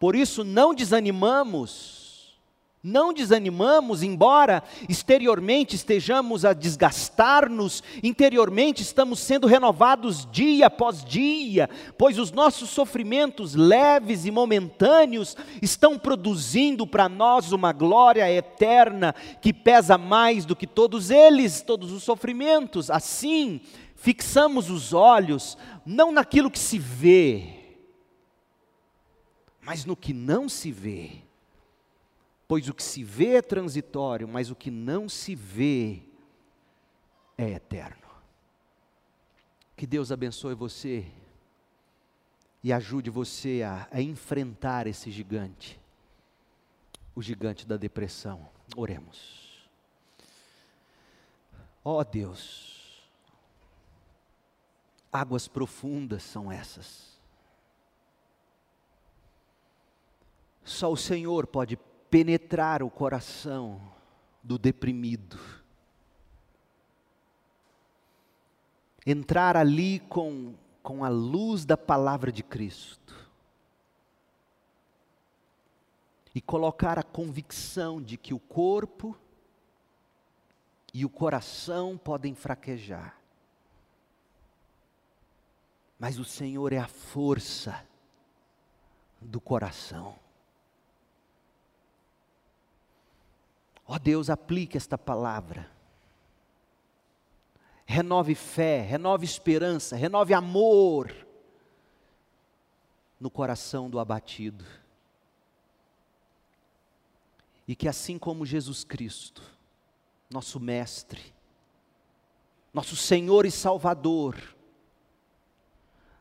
[0.00, 2.03] Por isso, não desanimamos,
[2.84, 12.18] não desanimamos, embora exteriormente estejamos a desgastar-nos, interiormente estamos sendo renovados dia após dia, pois
[12.18, 19.96] os nossos sofrimentos leves e momentâneos estão produzindo para nós uma glória eterna que pesa
[19.96, 22.90] mais do que todos eles, todos os sofrimentos.
[22.90, 23.62] Assim,
[23.96, 25.56] fixamos os olhos
[25.86, 27.78] não naquilo que se vê,
[29.62, 31.23] mas no que não se vê
[32.46, 36.02] Pois o que se vê é transitório, mas o que não se vê
[37.38, 38.04] é eterno.
[39.76, 41.10] Que Deus abençoe você
[42.62, 45.80] e ajude você a, a enfrentar esse gigante,
[47.14, 48.48] o gigante da depressão.
[48.76, 49.68] Oremos.
[51.84, 53.04] Ó oh Deus,
[55.12, 57.18] águas profundas são essas.
[60.64, 61.78] Só o Senhor pode
[62.14, 63.80] penetrar o coração
[64.40, 65.36] do deprimido.
[69.04, 73.28] entrar ali com, com a luz da palavra de Cristo
[76.32, 79.18] e colocar a convicção de que o corpo
[80.94, 83.18] e o coração podem fraquejar,
[85.98, 87.84] mas o Senhor é a força
[89.20, 90.23] do coração.
[93.86, 95.70] Ó oh Deus, aplique esta palavra.
[97.84, 101.14] Renove fé, renove esperança, renove amor
[103.20, 104.64] no coração do abatido.
[107.68, 109.42] E que assim como Jesus Cristo,
[110.30, 111.34] nosso Mestre,
[112.72, 114.56] nosso Senhor e Salvador,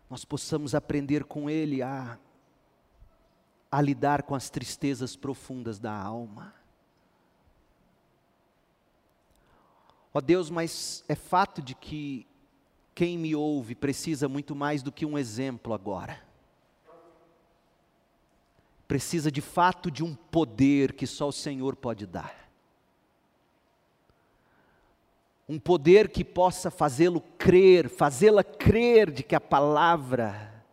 [0.09, 2.20] nós possamos aprender com Ele a,
[3.72, 6.62] a lidar com as tristezas profundas da alma
[10.14, 12.28] Ó Deus, mas é fato de que
[12.93, 16.22] quem me ouve precisa muito mais do que um exemplo agora.
[18.88, 22.47] Precisa de fato de um poder que só o Senhor pode dar.
[25.49, 30.64] Um poder que possa fazê-lo crer, fazê-la crer de que a palavra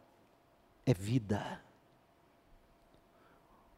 [0.84, 1.62] é vida.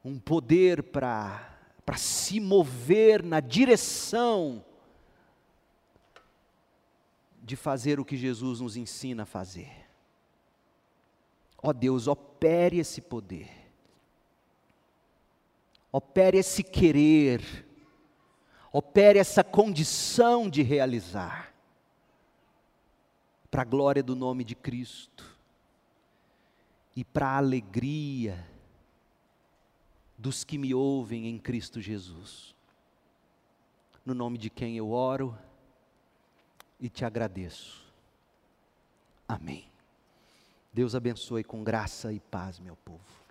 [0.05, 1.57] Um poder para
[1.97, 4.65] se mover na direção
[7.43, 9.70] de fazer o que Jesus nos ensina a fazer.
[11.61, 13.51] Ó oh Deus, opere esse poder,
[15.90, 17.66] opere esse querer,
[18.72, 21.53] opere essa condição de realizar,
[23.51, 25.38] para a glória do nome de Cristo
[26.97, 28.49] e para a alegria
[30.16, 32.55] dos que me ouvem em Cristo Jesus.
[34.07, 35.36] No nome de quem eu oro
[36.83, 37.80] e te agradeço.
[39.28, 39.70] Amém.
[40.72, 43.22] Deus abençoe com graça e paz, meu povo.